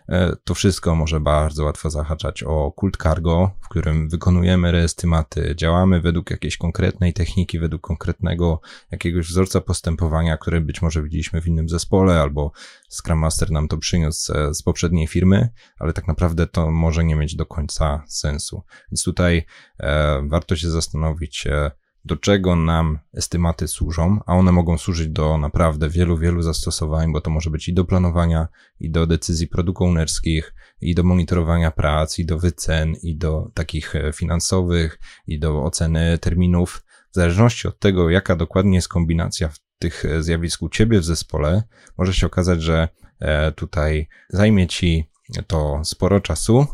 E, 0.09 0.37
to 0.44 0.55
wszystko 0.55 0.94
może 0.94 1.20
bardzo 1.20 1.64
łatwo 1.64 1.90
zahaczać 1.90 2.42
o 2.42 2.72
kult 2.72 2.96
cargo, 2.96 3.51
w 3.61 3.68
którym 3.68 4.09
wykonujemy 4.09 4.72
reestymaty, 4.72 5.55
działamy 5.57 6.01
według 6.01 6.31
jakiejś 6.31 6.57
konkretnej 6.57 7.12
techniki, 7.12 7.59
według 7.59 7.83
konkretnego 7.83 8.61
jakiegoś 8.90 9.29
wzorca 9.29 9.61
postępowania, 9.61 10.37
które 10.37 10.61
być 10.61 10.83
może 10.83 11.03
widzieliśmy 11.03 11.40
w 11.40 11.46
innym 11.46 11.68
zespole, 11.68 12.20
albo 12.20 12.53
Scrum 12.88 13.18
Master 13.18 13.51
nam 13.51 13.68
to 13.68 13.79
przyniósł 13.79 14.33
z 14.53 14.62
poprzedniej 14.62 15.07
firmy, 15.07 15.49
ale 15.79 15.92
tak 15.92 16.09
naprawdę 16.09 16.46
to 16.46 16.70
może 16.70 17.05
nie 17.05 17.16
mieć 17.16 17.37
do 17.37 17.46
końca 17.46 18.05
sensu. 18.09 18.62
Więc 18.90 19.05
tutaj 19.05 19.46
e, 19.81 20.22
warto 20.29 20.57
się 20.57 20.70
zastanowić, 20.70 21.46
e, 21.46 21.70
do 22.07 22.16
czego 22.16 22.57
nam 22.57 22.99
estymaty 23.14 23.69
służą, 23.69 24.21
a 24.27 24.35
one 24.35 24.53
mogą 24.53 24.79
służyć 24.79 25.09
do 25.09 25.38
naprawdę 25.38 25.88
wielu, 25.88 26.19
wielu 26.19 26.42
zastosowań, 26.42 27.12
bo 27.12 27.21
to 27.21 27.31
może 27.31 27.51
być 27.51 27.69
i 27.69 27.75
do 27.75 27.85
planowania, 27.85 28.49
i 28.81 28.90
do 28.90 29.07
decyzji 29.07 29.47
produkt 29.47 29.83
ownerskich, 29.83 30.55
i 30.81 30.95
do 30.95 31.03
monitorowania 31.03 31.71
prac, 31.71 32.19
i 32.19 32.27
do 32.27 32.38
wycen, 32.38 32.95
i 33.03 33.16
do 33.16 33.51
takich 33.55 33.97
e, 33.97 34.12
finansowych, 34.12 34.99
i 35.27 35.38
do 35.38 35.64
oceny 35.64 36.19
terminów. 36.19 36.85
W 37.12 37.14
zależności 37.14 37.69
od 37.69 37.79
tego, 37.79 38.11
jaka 38.11 38.37
dokładnie 38.37 38.75
jest 38.75 38.88
kombinacja 38.88 39.51
tych 39.79 40.05
e, 40.05 40.23
zjawisk 40.23 40.62
u 40.62 40.69
ciebie 40.69 41.01
w 41.01 41.05
zespole, 41.05 41.62
może 41.99 42.14
się 42.14 42.27
okazać, 42.27 42.62
że 42.62 42.88
e, 43.21 43.53
tutaj 43.53 44.09
zajmie 44.29 44.66
ci 44.66 45.11
to 45.47 45.81
sporo 45.85 46.21
czasu, 46.21 46.66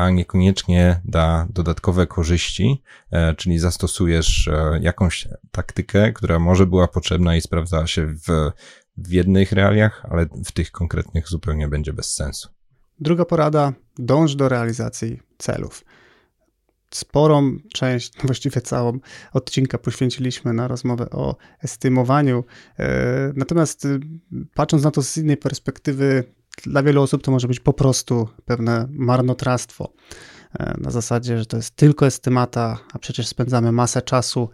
a 0.00 0.10
niekoniecznie 0.10 1.00
da 1.04 1.46
dodatkowe 1.50 2.06
korzyści, 2.06 2.82
e, 3.10 3.34
czyli 3.34 3.58
zastosujesz 3.58 4.48
e, 4.48 4.78
jakąś 4.82 5.28
taktykę, 5.50 6.12
która 6.12 6.38
może 6.38 6.66
była 6.66 6.88
potrzebna 6.88 7.36
i 7.36 7.40
sprawdzała 7.40 7.86
się 7.86 8.06
w, 8.06 8.50
w 8.96 9.12
jednych 9.12 9.52
realiach, 9.52 10.06
ale 10.10 10.26
w 10.44 10.52
tych 10.52 10.70
konkretnych 10.70 11.28
zupełnie 11.28 11.68
będzie 11.68 11.92
bez 11.92 12.14
sensu. 12.14 12.48
Druga 13.00 13.24
porada: 13.24 13.72
dąż 13.98 14.34
do 14.34 14.48
realizacji 14.48 15.20
celów. 15.38 15.84
Sporą 16.90 17.56
część, 17.72 18.12
właściwie 18.26 18.60
całą 18.60 18.98
odcinka 19.32 19.78
poświęciliśmy 19.78 20.52
na 20.52 20.68
rozmowę 20.68 21.10
o 21.10 21.36
estymowaniu. 21.62 22.44
E, 22.78 23.32
natomiast 23.36 23.88
patrząc 24.54 24.84
na 24.84 24.90
to 24.90 25.02
z 25.02 25.16
innej 25.16 25.36
perspektywy, 25.36 26.24
dla 26.62 26.82
wielu 26.82 27.02
osób 27.02 27.22
to 27.22 27.30
może 27.30 27.48
być 27.48 27.60
po 27.60 27.72
prostu 27.72 28.28
pewne 28.44 28.86
marnotrawstwo. 28.90 29.92
E, 30.58 30.74
na 30.80 30.90
zasadzie, 30.90 31.38
że 31.38 31.46
to 31.46 31.56
jest 31.56 31.76
tylko 31.76 32.06
estymata, 32.06 32.78
a 32.92 32.98
przecież 32.98 33.28
spędzamy 33.28 33.72
masę 33.72 34.02
czasu, 34.02 34.50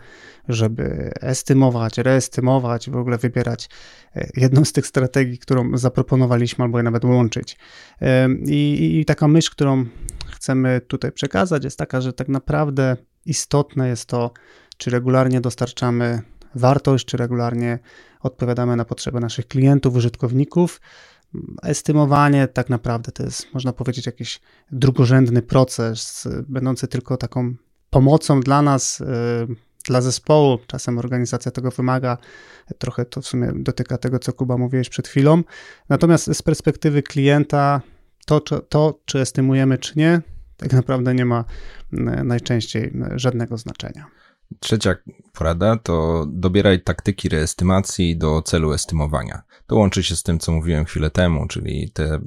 żeby 0.48 1.11
estymować, 1.20 1.98
reestymować, 1.98 2.90
w 2.90 2.96
ogóle 2.96 3.18
wybierać 3.18 3.68
e, 4.16 4.28
jedną 4.37 4.64
z 4.64 4.72
tych 4.72 4.87
strategii, 4.87 5.38
którą 5.38 5.78
zaproponowaliśmy, 5.78 6.64
albo 6.64 6.78
je 6.78 6.85
nawet 6.85 7.04
łączyć. 7.04 7.59
E, 8.00 8.28
I, 8.46 8.98
I 9.00 9.04
taka 9.04 9.28
myśl, 9.28 9.50
którą 9.50 9.85
chcemy 10.30 10.80
tutaj 10.80 11.12
przekazać, 11.12 11.64
jest 11.64 11.78
taka, 11.78 12.00
że 12.00 12.12
tak 12.12 12.28
naprawdę 12.28 12.96
istotne 13.26 13.88
jest 13.88 14.06
to, 14.06 14.30
czy 14.76 14.90
regularnie 14.90 15.40
dostarczamy 15.40 16.22
wartość, 16.54 17.06
czy 17.06 17.16
regularnie 17.16 17.78
odpowiadamy 18.20 18.76
na 18.76 18.85
potrzeby 18.85 19.20
naszych 19.20 19.48
klientów, 19.48 19.96
użytkowników, 19.96 20.80
estymowanie 21.62 22.49
tak 22.49 22.70
naprawdę 22.70 23.12
to 23.12 23.22
jest, 23.22 23.55
można 23.55 23.72
powiedzieć, 23.72 24.07
jakiś 24.07 24.40
drugorzędny 24.72 25.42
proces, 25.42 26.29
będący 26.49 26.88
tylko 26.88 27.16
taką 27.16 27.55
pomocą 27.90 28.40
dla 28.40 28.62
nas, 28.62 29.01
y, 29.01 29.05
dla 29.87 30.01
zespołu. 30.01 30.59
Czasem 30.66 30.99
organizacja 30.99 31.53
tego 31.53 31.70
wymaga. 31.70 32.18
Trochę 32.79 33.05
to 33.05 33.20
w 33.20 33.27
sumie 33.27 33.53
dotyka 33.55 33.99
tego, 33.99 34.18
co 34.18 34.33
Kuba 34.33 34.59
mówiłeś 34.59 34.88
przed 34.88 35.09
chwilą. 35.09 35.42
Natomiast 35.88 36.37
z 36.37 36.42
perspektywy 36.42 37.03
klienta, 37.03 37.81
to, 38.27 38.40
to 38.40 39.01
czy 39.05 39.20
estymujemy, 39.20 39.79
czy 39.79 39.99
nie, 39.99 40.20
tak 40.57 40.72
naprawdę 40.72 41.14
nie 41.14 41.25
ma 41.25 41.44
y, 41.92 41.96
najczęściej 42.25 42.85
y, 42.85 43.18
żadnego 43.18 43.57
znaczenia. 43.57 44.07
Trzecia 44.61 44.94
porada 45.32 45.76
to 45.76 46.26
dobieraj 46.28 46.82
taktyki 46.82 47.28
reestymacji 47.28 48.18
do 48.18 48.42
celu 48.42 48.72
estymowania. 48.72 49.42
To 49.66 49.76
łączy 49.76 50.02
się 50.02 50.16
z 50.16 50.22
tym, 50.22 50.38
co 50.38 50.52
mówiłem 50.52 50.85
chwilę 50.85 51.11
temu, 51.11 51.46
czyli 51.48 51.90
te 51.90 52.20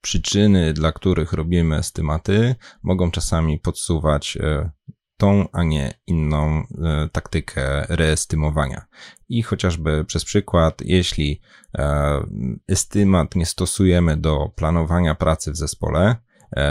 przyczyny, 0.00 0.72
dla 0.72 0.92
których 0.92 1.32
robimy 1.32 1.76
estymaty, 1.76 2.54
mogą 2.82 3.10
czasami 3.10 3.58
podsuwać 3.58 4.36
e, 4.40 4.70
tą, 5.16 5.48
a 5.52 5.64
nie 5.64 5.94
inną 6.06 6.62
e, 6.62 7.08
taktykę 7.12 7.86
reestymowania. 7.88 8.86
I 9.28 9.42
chociażby 9.42 10.04
przez 10.04 10.24
przykład, 10.24 10.80
jeśli 10.80 11.40
e, 11.78 12.20
estymat 12.68 13.34
nie 13.34 13.46
stosujemy 13.46 14.16
do 14.16 14.52
planowania 14.56 15.14
pracy 15.14 15.52
w 15.52 15.56
zespole, 15.56 16.16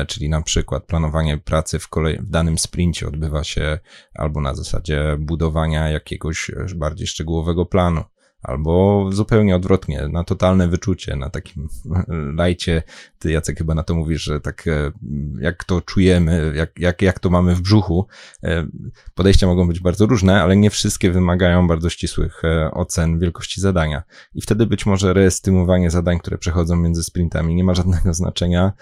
czyli 0.07 0.29
na 0.29 0.41
przykład 0.41 0.85
planowanie 0.85 1.37
pracy 1.37 1.79
w, 1.79 1.87
kolej, 1.87 2.17
w 2.17 2.29
danym 2.29 2.57
sprincie 2.57 3.07
odbywa 3.07 3.43
się 3.43 3.79
albo 4.13 4.41
na 4.41 4.55
zasadzie 4.55 5.17
budowania 5.19 5.89
jakiegoś 5.89 6.51
bardziej 6.75 7.07
szczegółowego 7.07 7.65
planu, 7.65 8.03
albo 8.47 9.05
zupełnie 9.11 9.55
odwrotnie, 9.55 10.07
na 10.11 10.23
totalne 10.23 10.67
wyczucie, 10.67 11.15
na 11.15 11.29
takim 11.29 11.67
lajcie. 12.39 12.83
Ty, 13.19 13.31
Jacek, 13.31 13.57
chyba 13.57 13.75
na 13.75 13.83
to 13.83 13.95
mówisz, 13.95 14.23
że 14.23 14.41
tak 14.41 14.67
e, 14.67 14.91
jak 15.39 15.63
to 15.63 15.81
czujemy, 15.81 16.53
jak, 16.55 16.79
jak, 16.79 17.01
jak 17.01 17.19
to 17.19 17.29
mamy 17.29 17.55
w 17.55 17.61
brzuchu. 17.61 18.07
E, 18.43 18.67
podejścia 19.15 19.47
mogą 19.47 19.67
być 19.67 19.79
bardzo 19.79 20.05
różne, 20.05 20.41
ale 20.41 20.55
nie 20.55 20.69
wszystkie 20.69 21.11
wymagają 21.11 21.67
bardzo 21.67 21.89
ścisłych 21.89 22.45
e, 22.45 22.71
ocen 22.71 23.19
wielkości 23.19 23.61
zadania. 23.61 24.03
I 24.35 24.41
wtedy 24.41 24.65
być 24.65 24.85
może 24.85 25.13
reestymowanie 25.13 25.91
zadań, 25.91 26.19
które 26.19 26.37
przechodzą 26.37 26.75
między 26.75 27.03
sprintami 27.03 27.55
nie 27.55 27.63
ma 27.63 27.73
żadnego 27.73 28.13
znaczenia. 28.13 28.73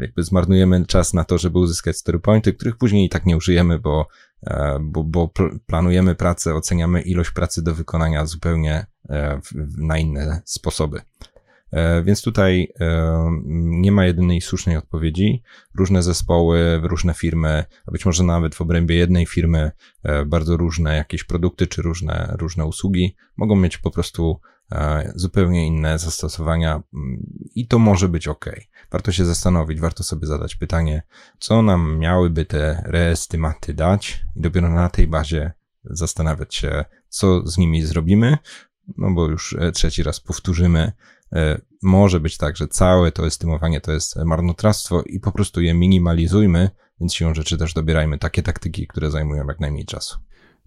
Jakby 0.00 0.22
zmarnujemy 0.22 0.86
czas 0.86 1.14
na 1.14 1.24
to, 1.24 1.38
żeby 1.38 1.58
uzyskać 1.58 1.96
story 1.96 2.18
pointy, 2.18 2.52
których 2.52 2.76
później 2.76 3.06
i 3.06 3.08
tak 3.08 3.26
nie 3.26 3.36
użyjemy, 3.36 3.78
bo 3.78 4.06
bo, 4.80 5.04
bo 5.04 5.30
planujemy 5.66 6.14
pracę, 6.14 6.54
oceniamy 6.54 7.02
ilość 7.02 7.30
pracy 7.30 7.62
do 7.62 7.74
wykonania 7.74 8.26
zupełnie 8.26 8.86
e, 9.08 9.40
na 9.78 9.98
inne 9.98 10.42
sposoby. 10.44 11.00
E, 11.72 12.02
więc 12.02 12.22
tutaj 12.22 12.72
nie 13.54 13.92
ma 13.92 14.06
jedynej 14.06 14.40
słusznej 14.40 14.76
odpowiedzi. 14.76 15.42
Różne 15.74 16.02
zespoły, 16.02 16.80
różne 16.82 17.14
firmy, 17.14 17.64
a 17.86 17.90
być 17.90 18.06
może 18.06 18.24
nawet 18.24 18.54
w 18.54 18.60
obrębie 18.60 18.96
jednej 18.96 19.26
firmy 19.26 19.70
bardzo 20.26 20.56
różne 20.56 20.96
jakieś 20.96 21.24
produkty 21.24 21.66
czy 21.66 21.82
różne, 21.82 22.34
różne 22.38 22.66
usługi 22.66 23.16
mogą 23.36 23.56
mieć 23.56 23.78
po 23.78 23.90
prostu 23.90 24.40
zupełnie 25.14 25.66
inne 25.66 25.98
zastosowania 25.98 26.82
mm, 26.94 27.22
i 27.54 27.66
to 27.66 27.78
może 27.78 28.08
być 28.08 28.28
ok. 28.28 28.50
Warto 28.90 29.12
się 29.12 29.24
zastanowić, 29.24 29.80
warto 29.80 30.04
sobie 30.04 30.26
zadać 30.26 30.54
pytanie, 30.54 31.02
co 31.38 31.62
nam 31.62 31.98
miałyby 31.98 32.44
te 32.44 32.82
reestymaty 32.86 33.74
dać 33.74 34.24
i 34.36 34.40
dopiero 34.40 34.68
na 34.68 34.88
tej 34.88 35.06
bazie 35.06 35.52
zastanawiać 35.84 36.54
się, 36.54 36.84
co 37.08 37.46
z 37.46 37.58
nimi 37.58 37.82
zrobimy, 37.82 38.38
no 38.98 39.10
bo 39.10 39.26
już 39.26 39.56
e, 39.58 39.72
trzeci 39.72 40.02
raz 40.02 40.20
powtórzymy, 40.20 40.92
e, 41.32 41.60
może 41.82 42.20
być 42.20 42.36
tak, 42.36 42.56
że 42.56 42.68
całe 42.68 43.12
to 43.12 43.26
estymowanie 43.26 43.80
to 43.80 43.92
jest 43.92 44.16
marnotrawstwo 44.16 45.02
i 45.02 45.20
po 45.20 45.32
prostu 45.32 45.60
je 45.60 45.74
minimalizujmy, 45.74 46.70
więc 47.00 47.14
siłą 47.14 47.34
rzeczy 47.34 47.58
też 47.58 47.74
dobierajmy 47.74 48.18
takie 48.18 48.42
taktyki, 48.42 48.86
które 48.86 49.10
zajmują 49.10 49.46
jak 49.46 49.60
najmniej 49.60 49.84
czasu. 49.84 50.18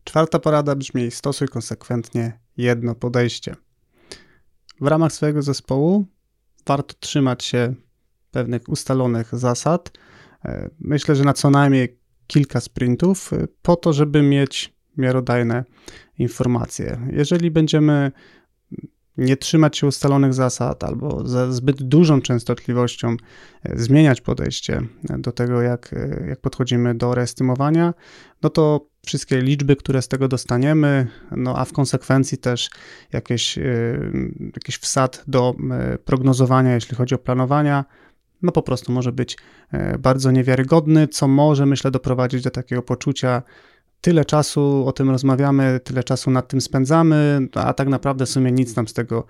Czwarta 0.04 0.40
porada 0.40 0.76
brzmi: 0.76 1.12
stosuj 1.12 1.48
konsekwentnie 1.48 2.40
jedno 2.58 2.96
podejście. 2.96 3.56
W 4.84 4.88
ramach 4.88 5.14
swojego 5.14 5.42
zespołu 5.42 6.06
warto 6.66 6.94
trzymać 7.00 7.44
się 7.44 7.74
pewnych 8.32 8.70
ustalonych 8.70 9.36
zasad. 9.36 9.92
E, 10.46 10.70
myślę, 10.80 11.16
że 11.16 11.24
na 11.24 11.34
co 11.34 11.50
najmniej 11.50 12.00
kilka 12.28 12.62
sprintów, 12.62 13.34
e, 13.34 13.48
po 13.62 13.76
to, 13.76 13.94
żeby 13.94 14.22
mieć 14.22 14.74
miarodajne 14.98 15.64
informacje. 16.20 17.00
Jeżeli 17.12 17.52
będziemy 17.52 18.12
nie 19.18 19.38
trzymać 19.38 19.78
się 19.78 19.88
ustalonych 19.88 20.34
zasad 20.34 20.84
albo 20.84 21.28
ze 21.28 21.54
zbyt 21.54 21.84
dużą 21.84 22.22
częstotliwością 22.22 23.16
e, 23.64 23.78
zmieniać 23.80 24.22
podejście 24.22 24.82
do 25.04 25.32
tego, 25.32 25.62
jak, 25.62 25.96
jak 26.28 26.40
podchodzimy 26.40 26.96
do 26.96 27.16
reestymowania, 27.16 27.94
no 28.42 28.50
to 28.50 28.88
wszystkie 29.06 29.42
liczby, 29.42 29.76
które 29.76 30.02
z 30.02 30.08
tego 30.08 30.28
dostaniemy, 30.28 31.08
no 31.32 31.58
a 31.58 31.66
w 31.66 31.74
konsekwencji 31.74 32.38
też 32.38 32.70
jakieś, 33.14 33.60
jakiś 34.56 34.78
wsad 34.78 35.24
do 35.28 35.56
prognozowania, 36.06 36.74
jeśli 36.74 36.96
chodzi 36.96 37.16
o 37.16 37.18
planowania, 37.18 37.86
no 38.44 38.52
po 38.52 38.62
prostu 38.62 38.92
może 38.92 39.12
być 39.12 39.38
e, 39.72 39.98
bardzo 39.98 40.32
niewiarygodny, 40.32 41.08
co 41.08 41.28
może, 41.28 41.66
myślę, 41.66 41.92
doprowadzić 41.92 42.44
do 42.44 42.52
takiego 42.52 42.82
poczucia, 42.82 43.42
tyle 44.04 44.26
czasu 44.26 44.84
o 44.88 44.92
tym 44.92 45.10
rozmawiamy, 45.10 45.80
tyle 45.84 46.04
czasu 46.04 46.32
nad 46.32 46.48
tym 46.48 46.62
spędzamy, 46.62 47.48
a 47.54 47.74
tak 47.74 47.88
naprawdę 47.88 48.26
w 48.26 48.30
sumie 48.30 48.52
nic 48.52 48.76
nam 48.76 48.88
z 48.88 48.94
tego 48.94 49.26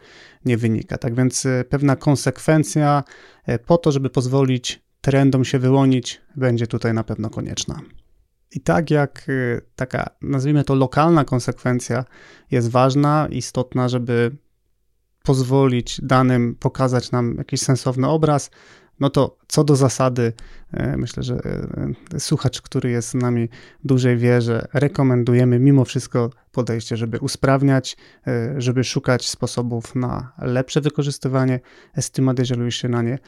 nie 0.46 0.58
wynika. 0.58 0.98
Tak 0.98 1.16
więc 1.16 1.46
e, 1.46 1.64
pewna 1.70 1.96
konsekwencja 1.96 3.04
e, 3.46 3.60
po 3.60 3.78
to, 3.78 3.92
żeby 3.92 4.10
pozwolić 4.10 4.84
trendom 5.02 5.46
się 5.46 5.60
wyłonić, 5.60 6.22
będzie 6.36 6.68
tutaj 6.68 6.94
na 6.94 7.04
pewno 7.04 7.30
konieczna. 7.30 7.82
I 8.52 8.62
tak 8.62 8.92
jak 8.92 9.26
taka, 9.76 10.10
nazwijmy 10.22 10.64
to, 10.64 10.76
lokalna 10.76 11.26
konsekwencja 11.26 12.06
jest 12.52 12.70
ważna, 12.70 13.28
istotna, 13.32 13.90
żeby 13.90 14.32
pozwolić 15.24 16.02
danym 16.04 16.56
pokazać 16.60 17.12
nam 17.12 17.36
jakiś 17.38 17.62
sensowny 17.62 18.08
obraz, 18.08 18.52
no 19.00 19.10
to 19.10 19.38
co 19.48 19.64
do 19.64 19.76
zasady, 19.76 20.34
e, 20.72 20.98
myślę, 20.98 21.24
że 21.24 21.36
e, 22.14 22.20
słuchacz, 22.20 22.62
który 22.62 22.90
jest 22.90 23.10
z 23.10 23.14
nami 23.14 23.50
dłużej 23.84 24.18
wie, 24.18 24.42
że 24.42 24.68
rekomendujemy 24.74 25.60
mimo 25.60 25.86
wszystko 25.86 26.30
podejście, 26.52 26.98
żeby 26.98 27.20
usprawniać, 27.20 27.98
e, 28.28 28.62
żeby 28.62 28.84
szukać 28.84 29.30
sposobów 29.30 29.96
na 29.96 30.34
lepsze 30.38 30.82
wykorzystywanie 30.82 31.60
estymat, 31.94 32.40
jeżeli 32.40 32.62
już 32.62 32.76
się 32.76 32.90
na 32.90 33.02
nie 33.02 33.20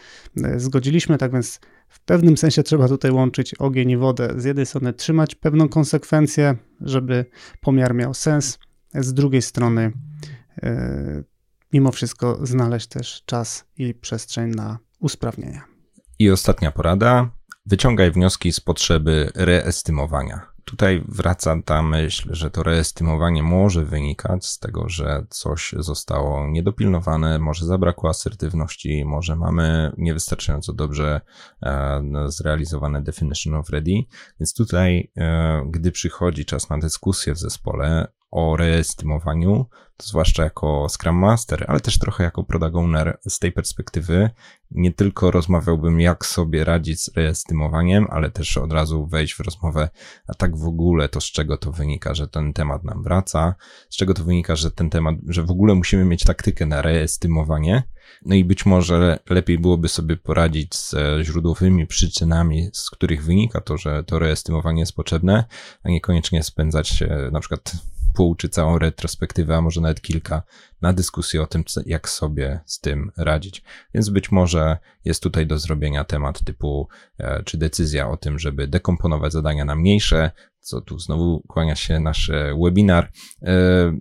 zgodziliśmy. 0.58 1.18
Tak 1.18 1.32
więc 1.32 1.60
w 1.88 2.00
pewnym 2.00 2.38
sensie 2.38 2.64
trzeba 2.64 2.88
tutaj 2.88 3.12
łączyć 3.12 3.56
ogień 3.56 3.90
i 3.90 3.98
wodę. 3.98 4.34
Z 4.38 4.44
jednej 4.44 4.66
strony 4.66 4.94
trzymać 4.94 5.36
pewną 5.36 5.70
konsekwencję, 5.70 6.56
żeby 6.82 7.26
pomiar 7.62 7.96
miał 7.96 8.14
sens, 8.14 8.60
z 8.94 9.14
drugiej 9.14 9.42
strony 9.42 9.92
mimo 11.74 11.92
wszystko 11.92 12.40
znaleźć 12.46 12.88
też 12.88 13.24
czas 13.26 13.66
i 13.78 13.94
przestrzeń 13.94 14.52
na 14.52 14.78
usprawnienia. 15.06 15.62
I 16.20 16.32
ostatnia 16.32 16.72
porada. 16.72 17.30
Wyciągaj 17.66 18.12
wnioski 18.12 18.52
z 18.52 18.60
potrzeby 18.60 19.32
reestymowania. 19.36 20.56
Tutaj 20.66 21.04
wraca 21.08 21.56
ta 21.66 21.82
myśl, 21.82 22.30
że 22.34 22.52
to 22.52 22.64
reestymowanie 22.64 23.44
może 23.44 23.86
wynikać 23.86 24.46
z 24.46 24.60
tego, 24.60 24.90
że 24.90 25.26
coś 25.30 25.74
zostało 25.80 26.48
niedopilnowane, 26.48 27.40
może 27.40 27.66
zabrakło 27.66 28.10
asertywności, 28.10 29.06
może 29.06 29.36
mamy 29.36 29.92
niewystarczająco 29.98 30.74
dobrze 30.74 31.22
e, 31.64 32.02
zrealizowane 32.28 33.02
definition 33.02 33.56
of 33.56 33.70
ready. 33.70 34.04
Więc 34.40 34.54
tutaj, 34.54 35.12
e, 35.18 35.66
gdy 35.70 35.92
przychodzi 35.92 36.46
czas 36.46 36.70
na 36.70 36.78
dyskusję 36.78 37.34
w 37.34 37.40
zespole, 37.40 38.08
o 38.36 38.56
reestymowaniu, 38.56 39.66
zwłaszcza 40.02 40.44
jako 40.44 40.88
Scrum 40.90 41.16
Master, 41.16 41.66
ale 41.68 41.80
też 41.80 42.00
trochę 42.00 42.24
jako 42.24 42.44
Product 42.44 42.76
Owner 42.76 43.20
z 43.28 43.40
tej 43.40 43.52
perspektywy, 43.52 44.30
nie 44.72 44.94
tylko 44.94 45.32
rozmawiałbym, 45.32 46.00
jak 46.00 46.26
sobie 46.26 46.64
radzić 46.64 47.02
z 47.02 47.18
reestymowaniem, 47.18 48.08
ale 48.10 48.32
też 48.32 48.58
od 48.58 48.74
razu 48.74 49.08
wejść 49.08 49.34
w 49.34 49.40
rozmowę, 49.40 49.90
a 50.28 50.34
tak 50.34 50.58
w 50.58 50.68
ogóle 50.68 51.10
to 51.10 51.22
z 51.22 51.26
czego 51.26 51.58
to 51.58 51.72
wynika, 51.72 52.14
że 52.14 52.28
ten 52.28 52.54
temat 52.54 52.84
nam 52.84 53.04
wraca, 53.04 53.56
z 53.90 53.96
czego 53.96 54.14
to 54.14 54.24
wynika, 54.24 54.56
że 54.56 54.72
ten 54.72 54.90
temat, 54.90 55.16
że 55.28 55.44
w 55.44 55.52
ogóle 55.52 55.76
musimy 55.76 56.06
mieć 56.06 56.24
taktykę 56.24 56.66
na 56.66 56.82
reestymowanie, 56.82 57.84
no 58.26 58.36
i 58.36 58.46
być 58.46 58.66
może 58.66 59.20
lepiej 59.30 59.60
byłoby 59.60 59.88
sobie 59.88 60.18
poradzić 60.18 60.76
z 60.76 60.96
źródłowymi 61.24 61.88
przyczynami, 61.88 62.70
z 62.74 62.90
których 62.90 63.24
wynika 63.24 63.62
to, 63.62 63.78
że 63.78 64.04
to 64.04 64.20
reestymowanie 64.20 64.80
jest 64.80 64.96
potrzebne, 64.96 65.46
a 65.84 65.90
niekoniecznie 65.90 66.44
spędzać 66.44 67.04
na 67.32 67.40
przykład 67.40 67.72
pół 68.16 68.36
czy 68.36 68.50
całą 68.50 68.80
retrospektywę, 68.80 69.56
a 69.56 69.62
może 69.62 69.82
nawet 69.82 70.02
kilka, 70.02 70.44
na 70.82 70.94
dyskusję 70.94 71.42
o 71.42 71.48
tym, 71.48 71.64
jak 71.86 72.10
sobie 72.10 72.60
z 72.66 72.80
tym 72.80 73.12
radzić. 73.18 73.64
Więc 73.94 74.10
być 74.10 74.32
może 74.32 74.78
jest 75.06 75.24
tutaj 75.24 75.48
do 75.48 75.58
zrobienia 75.58 76.04
temat 76.04 76.44
typu, 76.44 76.88
e, 77.18 77.44
czy 77.44 77.58
decyzja 77.58 78.10
o 78.10 78.18
tym, 78.18 78.40
żeby 78.40 78.68
dekomponować 78.68 79.34
zadania 79.34 79.66
na 79.66 79.76
mniejsze, 79.76 80.32
co 80.60 80.82
tu 80.82 81.00
znowu 81.00 81.44
kłania 81.48 81.76
się 81.76 82.00
nasz 82.00 82.30
e, 82.30 82.56
webinar, 82.64 83.12
e, 83.42 83.52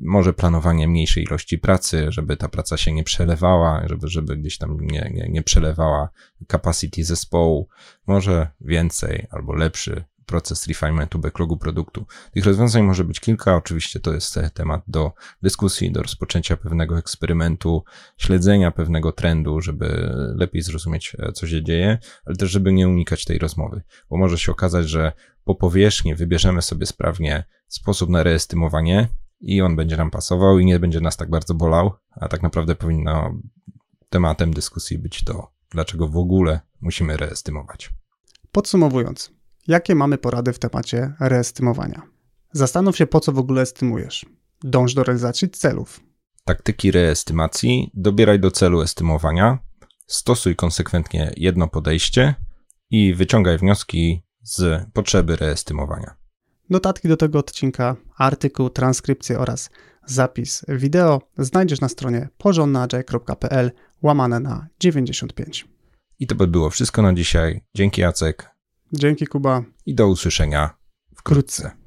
może 0.01 0.33
planowanie 0.33 0.89
mniejszej 0.89 1.25
ilości 1.25 1.59
pracy, 1.59 2.07
żeby 2.09 2.37
ta 2.37 2.49
praca 2.49 2.77
się 2.77 2.93
nie 2.93 3.05
przelewała, 3.05 3.89
żeby, 3.89 4.09
żeby 4.09 4.37
gdzieś 4.37 4.59
tam 4.59 4.77
nie, 4.81 5.11
nie, 5.15 5.29
nie 5.29 5.43
przelewała 5.43 6.09
capacity 6.51 7.05
zespołu, 7.05 7.69
może 8.07 8.49
więcej 8.61 9.27
albo 9.31 9.55
lepszy 9.55 10.05
proces 10.35 10.67
refinementu 10.67 11.19
backlogu 11.19 11.57
produktu. 11.57 12.07
Tych 12.33 12.45
rozwiązań 12.45 12.83
może 12.83 13.05
być 13.05 13.21
kilka, 13.21 13.57
oczywiście 13.57 14.01
to 14.01 14.13
jest 14.13 14.39
temat 14.55 14.83
do 14.87 15.13
dyskusji, 15.43 15.93
do 15.93 16.03
rozpoczęcia 16.03 16.57
pewnego 16.57 16.99
eksperymentu, 16.99 17.85
śledzenia 18.19 18.71
pewnego 18.71 19.13
trendu, 19.13 19.61
żeby 19.61 20.13
lepiej 20.37 20.63
zrozumieć, 20.63 21.17
e, 21.19 21.33
co 21.33 21.47
się 21.47 21.63
dzieje, 21.63 21.99
ale 22.25 22.37
też, 22.37 22.51
żeby 22.51 22.73
nie 22.73 22.89
unikać 22.89 23.25
tej 23.25 23.39
rozmowy, 23.39 23.83
bo 24.11 24.17
może 24.17 24.39
się 24.39 24.53
okazać, 24.53 24.89
że 24.89 25.13
po 25.45 25.55
powierzchni 25.55 26.15
wybierzemy 26.15 26.63
sobie 26.63 26.87
sprawnie 26.87 27.45
sposób 27.69 28.11
na 28.11 28.23
reestymowanie 28.23 29.09
i 29.41 29.63
on 29.63 29.77
będzie 29.77 29.97
nam 29.97 30.11
pasował 30.11 30.59
i 30.59 30.65
nie 30.65 30.81
będzie 30.81 31.01
nas 31.01 31.17
tak 31.17 31.31
bardzo 31.31 31.55
bolał, 31.55 31.93
a 32.11 32.29
tak 32.29 32.43
naprawdę 32.43 32.75
powinno 32.75 33.35
tematem 34.09 34.55
dyskusji 34.55 34.99
być 34.99 35.25
to, 35.25 35.53
dlaczego 35.71 36.09
w 36.09 36.17
ogóle 36.17 36.61
musimy 36.81 37.17
reestymować. 37.17 37.91
Podsumowując, 38.53 39.34
Jakie 39.69 39.95
mamy 39.95 40.19
porady 40.19 40.53
w 40.53 40.59
temacie 40.59 41.15
reestymowania? 41.21 42.03
Zastanów 42.53 42.97
się, 42.97 43.07
po 43.07 43.21
co 43.21 43.33
w 43.33 43.39
ogóle 43.39 43.63
estymujesz. 43.63 44.27
Dąż 44.61 44.95
do 44.95 45.05
realizacji 45.05 45.51
celów. 45.51 46.01
Taktyki 46.45 46.91
reestymacji 46.91 47.91
dobieraj 47.95 48.41
do 48.41 48.51
celu 48.51 48.83
estymowania, 48.83 49.59
stosuj 50.07 50.57
konsekwentnie 50.57 51.33
jedno 51.37 51.69
podejście 51.69 52.35
i 52.91 53.15
wyciągaj 53.15 53.59
wnioski 53.59 54.23
z 54.43 54.85
potrzeby 54.93 55.37
reestymowania. 55.37 56.15
Notatki 56.71 57.09
do 57.09 57.17
tego 57.17 57.39
odcinka, 57.39 57.97
artykuł, 58.17 58.71
transkrypcje 58.71 59.39
oraz 59.39 59.71
zapis 60.07 60.65
wideo 60.69 61.21
znajdziesz 61.39 61.81
na 61.81 61.89
stronie 61.89 62.29
porządnaagile.pl 62.39 63.71
łamane 64.03 64.41
na 64.41 64.67
95. 64.81 65.69
I 66.19 66.27
to 66.27 66.35
by 66.35 66.47
było 66.47 66.71
wszystko 66.71 67.03
na 67.03 67.15
dzisiaj. 67.15 67.65
Dzięki 67.75 68.01
Jacek. 68.01 68.54
Dzięki 68.99 69.27
Kuba. 69.27 69.63
I 69.87 69.95
do 69.95 70.09
usłyszenia 70.09 70.71
wkrótce. 71.17 71.84